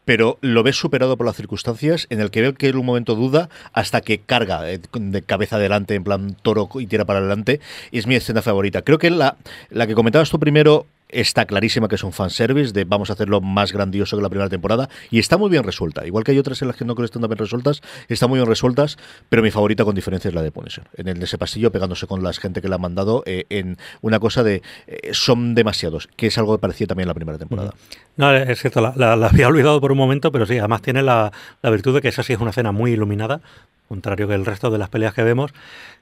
[0.08, 3.14] pero lo ves superado por las circunstancias, en el que ve que en un momento
[3.14, 7.60] duda hasta que carga eh, de cabeza adelante, en plan toro y tira para adelante,
[7.90, 8.80] y es mi escena favorita.
[8.80, 9.36] Creo que la,
[9.68, 13.40] la que comentabas tú primero está clarísima que es un fanservice de vamos a hacerlo
[13.40, 16.06] más grandioso que la primera temporada y está muy bien resuelta.
[16.06, 18.26] Igual que hay otras en las que no creo que estén tan bien resueltas, está
[18.26, 18.96] muy bien resueltas,
[19.28, 20.84] pero mi favorita con diferencia es la de Punisher.
[20.94, 24.20] En el, ese pasillo pegándose con la gente que la ha mandado eh, en una
[24.20, 27.74] cosa de eh, son demasiados, que es algo que parecía también en la primera temporada.
[28.16, 31.32] No, es cierto, la, había olvidado por un momento, pero sí, además tiene la,
[31.62, 33.40] la virtud de que esa sí es una escena muy iluminada,
[33.88, 35.52] contrario que el resto de las peleas que vemos.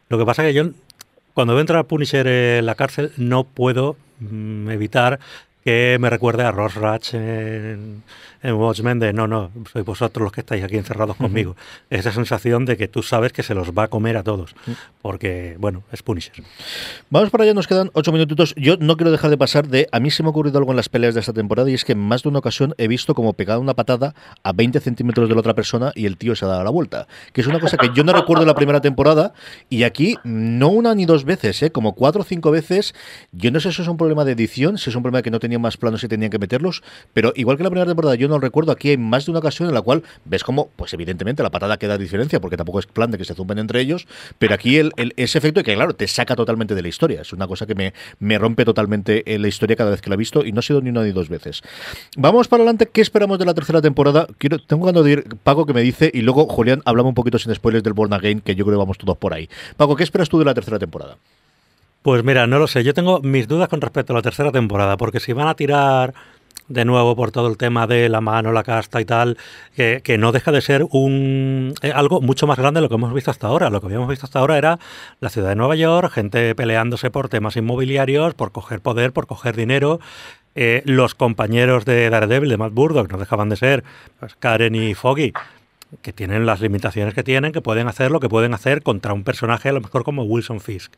[0.08, 0.70] Lo que pasa es que yo
[1.34, 5.18] cuando veo entrar a Punisher en la cárcel no puedo evitar
[5.64, 7.14] que me recuerde a Ross Ratch
[8.46, 11.56] en Watchmen de no, no, sois vosotros los que estáis aquí encerrados conmigo.
[11.90, 14.54] Esa sensación de que tú sabes que se los va a comer a todos,
[15.02, 16.44] porque, bueno, es Punisher.
[17.10, 18.54] Vamos para allá, nos quedan ocho minutitos.
[18.56, 20.76] Yo no quiero dejar de pasar de, a mí se me ha ocurrido algo en
[20.76, 23.14] las peleas de esta temporada y es que en más de una ocasión he visto
[23.14, 26.44] como pegada una patada a 20 centímetros de la otra persona y el tío se
[26.44, 28.80] ha dado la vuelta, que es una cosa que yo no recuerdo en la primera
[28.80, 29.32] temporada
[29.68, 31.72] y aquí no una ni dos veces, ¿eh?
[31.72, 32.94] como cuatro o cinco veces.
[33.32, 35.30] Yo no sé si es un problema de edición, si es un problema de que
[35.30, 36.82] no tenían más planos y tenían que meterlos,
[37.12, 39.68] pero igual que la primera temporada yo no recuerdo, aquí hay más de una ocasión
[39.68, 43.10] en la cual ves como, pues evidentemente la patada queda diferencia, porque tampoco es plan
[43.10, 44.06] de que se zumben entre ellos,
[44.38, 47.22] pero aquí el, ese efecto que, claro, te saca totalmente de la historia.
[47.22, 50.18] Es una cosa que me, me rompe totalmente la historia cada vez que la he
[50.18, 51.62] visto y no ha sido ni una ni dos veces.
[52.16, 54.26] Vamos para adelante, ¿qué esperamos de la tercera temporada?
[54.38, 57.54] Quiero, tengo ganas de Paco, que me dice, y luego Julián, hablamos un poquito sin
[57.54, 59.48] spoilers del Born Again, que yo creo que vamos todos por ahí.
[59.76, 61.16] Paco, ¿qué esperas tú de la tercera temporada?
[62.02, 62.84] Pues mira, no lo sé.
[62.84, 66.14] Yo tengo mis dudas con respecto a la tercera temporada, porque si van a tirar
[66.68, 69.38] de nuevo por todo el tema de la mano, la casta y tal,
[69.74, 73.14] que, no deja de ser un eh, algo mucho más grande de lo que hemos
[73.14, 73.70] visto hasta ahora.
[73.70, 74.78] Lo que habíamos visto hasta ahora era
[75.20, 79.56] la ciudad de Nueva York, gente peleándose por temas inmobiliarios, por coger poder, por coger
[79.56, 80.00] dinero.
[80.54, 83.84] Eh, los compañeros de Daredevil, de Matt Burdock, no dejaban de ser
[84.18, 85.34] pues, Karen y Foggy,
[86.00, 89.22] que tienen las limitaciones que tienen, que pueden hacer lo que pueden hacer contra un
[89.22, 90.94] personaje a lo mejor como Wilson Fisk.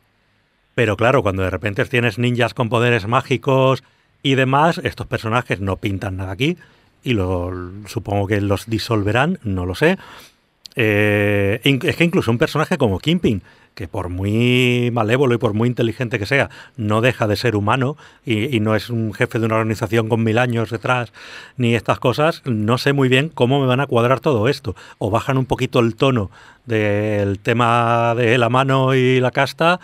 [0.75, 3.83] Pero claro, cuando de repente tienes ninjas con poderes mágicos,
[4.21, 6.57] y demás, estos personajes no pintan nada aquí
[7.03, 7.51] y lo,
[7.87, 9.97] supongo que los disolverán, no lo sé.
[10.75, 13.41] Eh, es que incluso un personaje como Kimping,
[13.75, 17.97] que por muy malévolo y por muy inteligente que sea, no deja de ser humano
[18.25, 21.13] y, no es un jefe de una organización con mil años detrás,
[21.57, 24.75] ni estas cosas, no sé muy bien cómo me van a cuadrar todo esto.
[24.97, 26.29] O bajan un poquito el tono
[26.65, 29.79] del tema de la mano y la casta,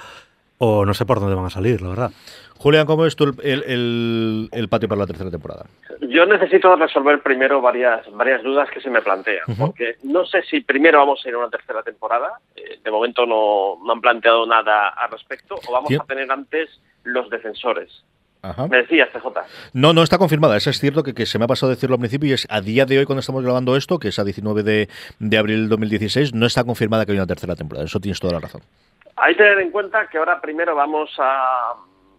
[0.57, 2.11] o no sé por dónde van a salir, la verdad.
[2.65, 5.67] Julián, ¿cómo es tu el, el, patio para la tercera temporada?
[6.01, 10.61] Yo necesito resolver primero varias, varias dudas que se me plantean, porque no sé si
[10.61, 14.89] primero vamos a ir a una tercera temporada, eh, de momento no, han planteado nada
[14.89, 18.03] al respecto, o vamos a tener antes los defensores.
[18.67, 19.27] Me decías, CJ.
[19.73, 20.57] No, no está confirmada.
[20.57, 22.61] Eso es cierto que, se me ha pasado a decirlo al principio y es a
[22.61, 24.89] día de hoy cuando estamos grabando esto, que es a 19 de,
[25.19, 27.85] de abril del 2016, no está confirmada que hay una tercera temporada.
[27.85, 28.61] Eso tienes toda la razón.
[29.17, 31.75] Hay que tener en cuenta que ahora primero vamos a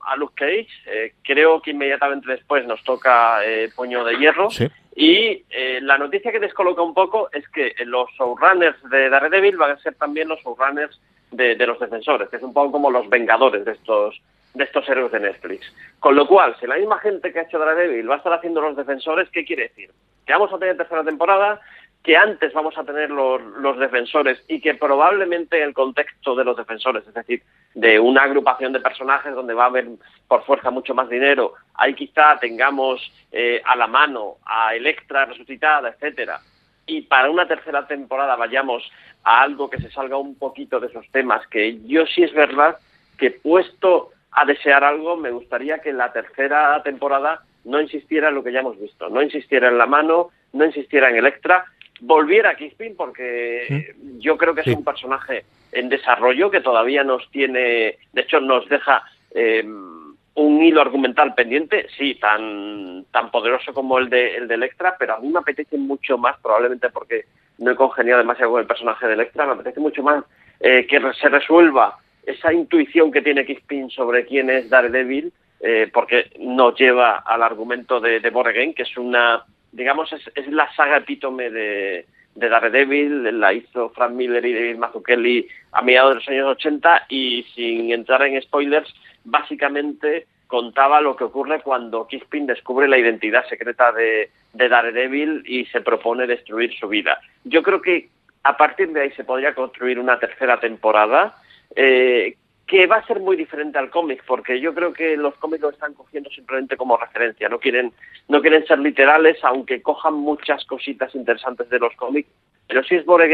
[0.06, 0.68] a Luke Cage.
[0.86, 4.48] Eh, creo que inmediatamente después nos toca eh, Puño de Hierro.
[4.94, 9.72] Y eh, la noticia que descoloca un poco es que los showrunners de Daredevil van
[9.72, 10.98] a ser también los showrunners
[11.30, 14.20] de, de los defensores, que es un poco como los vengadores de estos
[14.56, 15.70] de estos héroes de Netflix.
[16.00, 18.60] Con lo cual, si la misma gente que ha hecho Daredevil va a estar haciendo
[18.62, 19.90] los defensores, ¿qué quiere decir?
[20.26, 21.60] Que vamos a tener tercera temporada,
[22.02, 26.56] que antes vamos a tener los, los, defensores y que probablemente el contexto de los
[26.56, 27.42] defensores, es decir,
[27.74, 29.88] de una agrupación de personajes donde va a haber
[30.28, 33.00] por fuerza mucho más dinero, ahí quizá tengamos
[33.32, 36.40] eh, a la mano a Electra resucitada, etcétera,
[36.86, 38.88] y para una tercera temporada vayamos
[39.24, 42.78] a algo que se salga un poquito de esos temas, que yo sí es verdad
[43.18, 48.44] que puesto a desear algo, me gustaría que la tercera temporada no insistiera en lo
[48.44, 51.64] que ya hemos visto, no insistiera en la mano, no insistiera en Electra,
[52.00, 57.28] volviera a Kingpin porque yo creo que es un personaje en desarrollo que todavía nos
[57.30, 63.98] tiene, de hecho nos deja eh, un hilo argumental pendiente, sí, tan tan poderoso como
[63.98, 67.24] el de el de Electra, pero a mí me apetece mucho más, probablemente porque
[67.58, 70.24] no he congeniado demasiado con el personaje de Electra, me apetece mucho más
[70.60, 76.30] eh, que se resuelva esa intuición que tiene Kingpin sobre quién es Daredevil, eh, porque
[76.38, 80.98] nos lleva al argumento de, de Borgen, que es una digamos, es, es la saga
[80.98, 82.06] epítome de,
[82.36, 87.06] de Daredevil, la hizo Frank Miller y David Mazzucchelli a mediados de los años 80
[87.08, 88.94] y sin entrar en spoilers,
[89.24, 95.64] básicamente contaba lo que ocurre cuando Kingpin descubre la identidad secreta de, de Daredevil y
[95.66, 97.18] se propone destruir su vida.
[97.44, 98.08] Yo creo que
[98.44, 101.34] a partir de ahí se podría construir una tercera temporada
[101.74, 102.36] eh,
[102.66, 105.70] que va a ser muy diferente al cómic, porque yo creo que los cómics lo
[105.70, 107.92] están cogiendo simplemente como referencia, no quieren,
[108.28, 112.28] no quieren ser literales, aunque cojan muchas cositas interesantes de los cómics.
[112.66, 113.30] Pero si es Board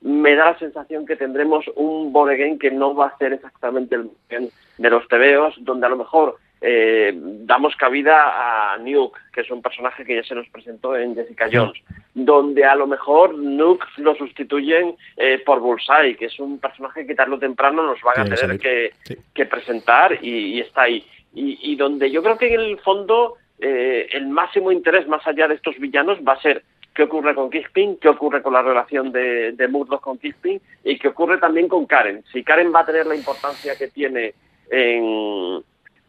[0.00, 4.50] me da la sensación que tendremos un Board que no va a ser exactamente el
[4.78, 9.62] de los tebeos, donde a lo mejor eh, damos cabida a Nuke, que es un
[9.62, 11.80] personaje que ya se nos presentó en Jessica Jones,
[12.14, 17.14] donde a lo mejor Nuke lo sustituyen eh, por Bullseye, que es un personaje que
[17.14, 18.92] tarde o temprano nos van a tener que,
[19.32, 21.04] que, presentar y, y, está ahí.
[21.34, 25.48] Y, y, donde yo creo que en el fondo eh, el máximo interés más allá
[25.48, 26.62] de estos villanos va a ser
[26.94, 30.98] qué ocurre con Kingpin, qué ocurre con la relación de, de Murdoch con Kingpin y
[30.98, 32.24] qué ocurre también con Karen.
[32.32, 34.34] Si Karen va a tener la importancia que tiene
[34.70, 35.62] en,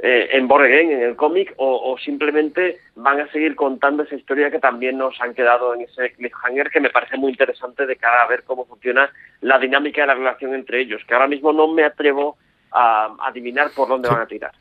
[0.03, 4.49] eh, en Borreguen, en el cómic, o, o, simplemente van a seguir contando esa historia
[4.49, 8.23] que también nos han quedado en ese cliffhanger que me parece muy interesante de cara
[8.23, 11.67] a ver cómo funciona la dinámica de la relación entre ellos, que ahora mismo no
[11.67, 12.37] me atrevo
[12.71, 14.13] a adivinar por dónde sí.
[14.13, 14.51] van a tirar.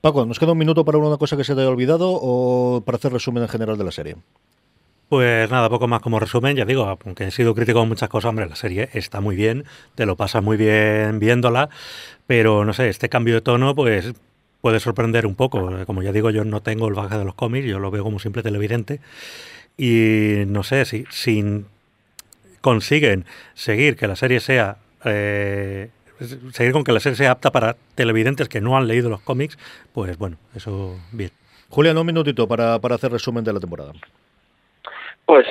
[0.00, 2.96] Paco, ¿nos queda un minuto para una cosa que se te haya olvidado o para
[2.96, 4.16] hacer resumen en general de la serie?
[5.08, 8.30] Pues nada, poco más como resumen, ya digo, aunque he sido crítico con muchas cosas,
[8.30, 9.64] hombre, la serie está muy bien,
[9.94, 11.68] te lo pasas muy bien viéndola,
[12.26, 14.14] pero no sé, este cambio de tono, pues
[14.62, 15.84] puede sorprender un poco.
[15.84, 18.18] Como ya digo, yo no tengo el bagaje de los cómics, yo lo veo como
[18.18, 19.00] simple televidente.
[19.76, 21.64] Y no sé, si, si
[22.62, 24.76] consiguen seguir que la serie sea.
[25.04, 25.90] Eh,
[26.52, 29.58] seguir con que la serie sea apta para televidentes que no han leído los cómics,
[29.92, 31.30] pues bueno, eso bien.
[31.68, 33.92] Julián, un minutito para, para hacer resumen de la temporada.
[35.24, 35.46] Pues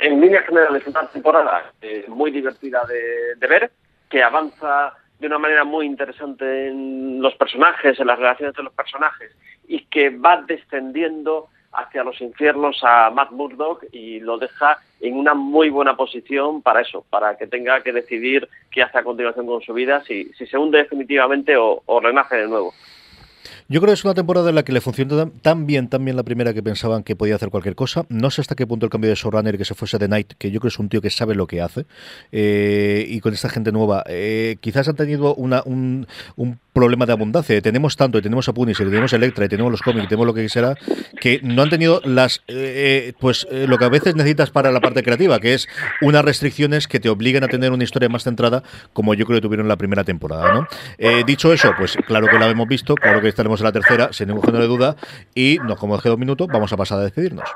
[0.00, 3.70] en líneas generales, una temporada eh, muy divertida de, de ver,
[4.10, 8.72] que avanza de una manera muy interesante en los personajes, en las relaciones de los
[8.72, 9.30] personajes,
[9.68, 15.34] y que va descendiendo hacia los infiernos a Matt Murdock y lo deja en una
[15.34, 19.62] muy buena posición para eso, para que tenga que decidir qué hace a continuación con
[19.62, 22.72] su vida, si, si se hunde definitivamente o, o renace de nuevo.
[23.70, 26.16] Yo creo que es una temporada en la que le funciona tan bien, tan bien
[26.16, 28.04] la primera que pensaban que podía hacer cualquier cosa.
[28.08, 30.50] No sé hasta qué punto el cambio de showrunner que se fuese de Night, que
[30.50, 31.86] yo creo que es un tío que sabe lo que hace,
[32.32, 36.08] eh, y con esta gente nueva, eh, quizás han tenido un,
[36.72, 37.60] problema de abundancia.
[37.60, 40.26] Tenemos tanto, y tenemos a Punisher, y tenemos Electra, y tenemos los cómics, y tenemos
[40.26, 40.76] lo que será,
[41.20, 45.02] que no han tenido las, eh, pues lo que a veces necesitas para la parte
[45.02, 45.68] creativa, que es
[46.00, 48.62] unas restricciones que te obliguen a tener una historia más centrada,
[48.92, 50.54] como yo creo que tuvieron la primera temporada.
[50.54, 50.66] ¿no?
[51.26, 54.28] dicho eso, pues claro que la hemos visto, claro que estaremos en la tercera, sin
[54.28, 54.96] ningún género de duda,
[55.34, 57.48] y nos como dejé dos minutos, vamos a pasar a despedirnos.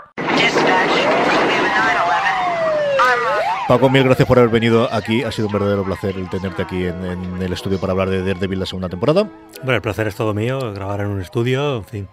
[3.67, 5.23] Paco, mil gracias por haber venido aquí.
[5.23, 8.23] Ha sido un verdadero placer el tenerte aquí en, en el estudio para hablar de
[8.23, 9.27] Daredevil la segunda temporada.
[9.63, 12.09] Bueno, el placer es todo mío, grabar en un estudio, en fin.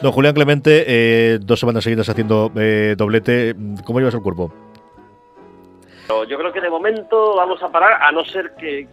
[0.00, 3.54] Don Julián Clemente, eh, dos semanas seguidas haciendo eh, doblete.
[3.84, 4.52] ¿Cómo llevas el cuerpo?
[6.08, 8.86] Yo creo que de momento vamos a parar, a no ser que,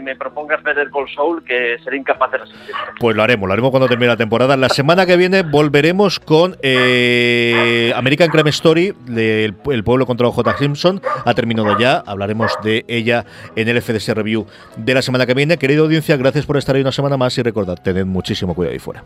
[0.00, 2.74] me propongas ver el Call Soul, que seré incapaz de resistir.
[2.98, 4.56] Pues lo haremos, lo haremos cuando termine la temporada.
[4.56, 10.58] La semana que viene volveremos con eh, American Crime Story, del El pueblo contra J.
[10.58, 11.00] Simpson.
[11.24, 13.24] Ha terminado ya, hablaremos de ella
[13.56, 14.46] en el FDS Review
[14.76, 15.58] de la semana que viene.
[15.58, 18.78] Querida audiencia, gracias por estar ahí una semana más y recordad, tened muchísimo cuidado ahí
[18.78, 19.04] fuera.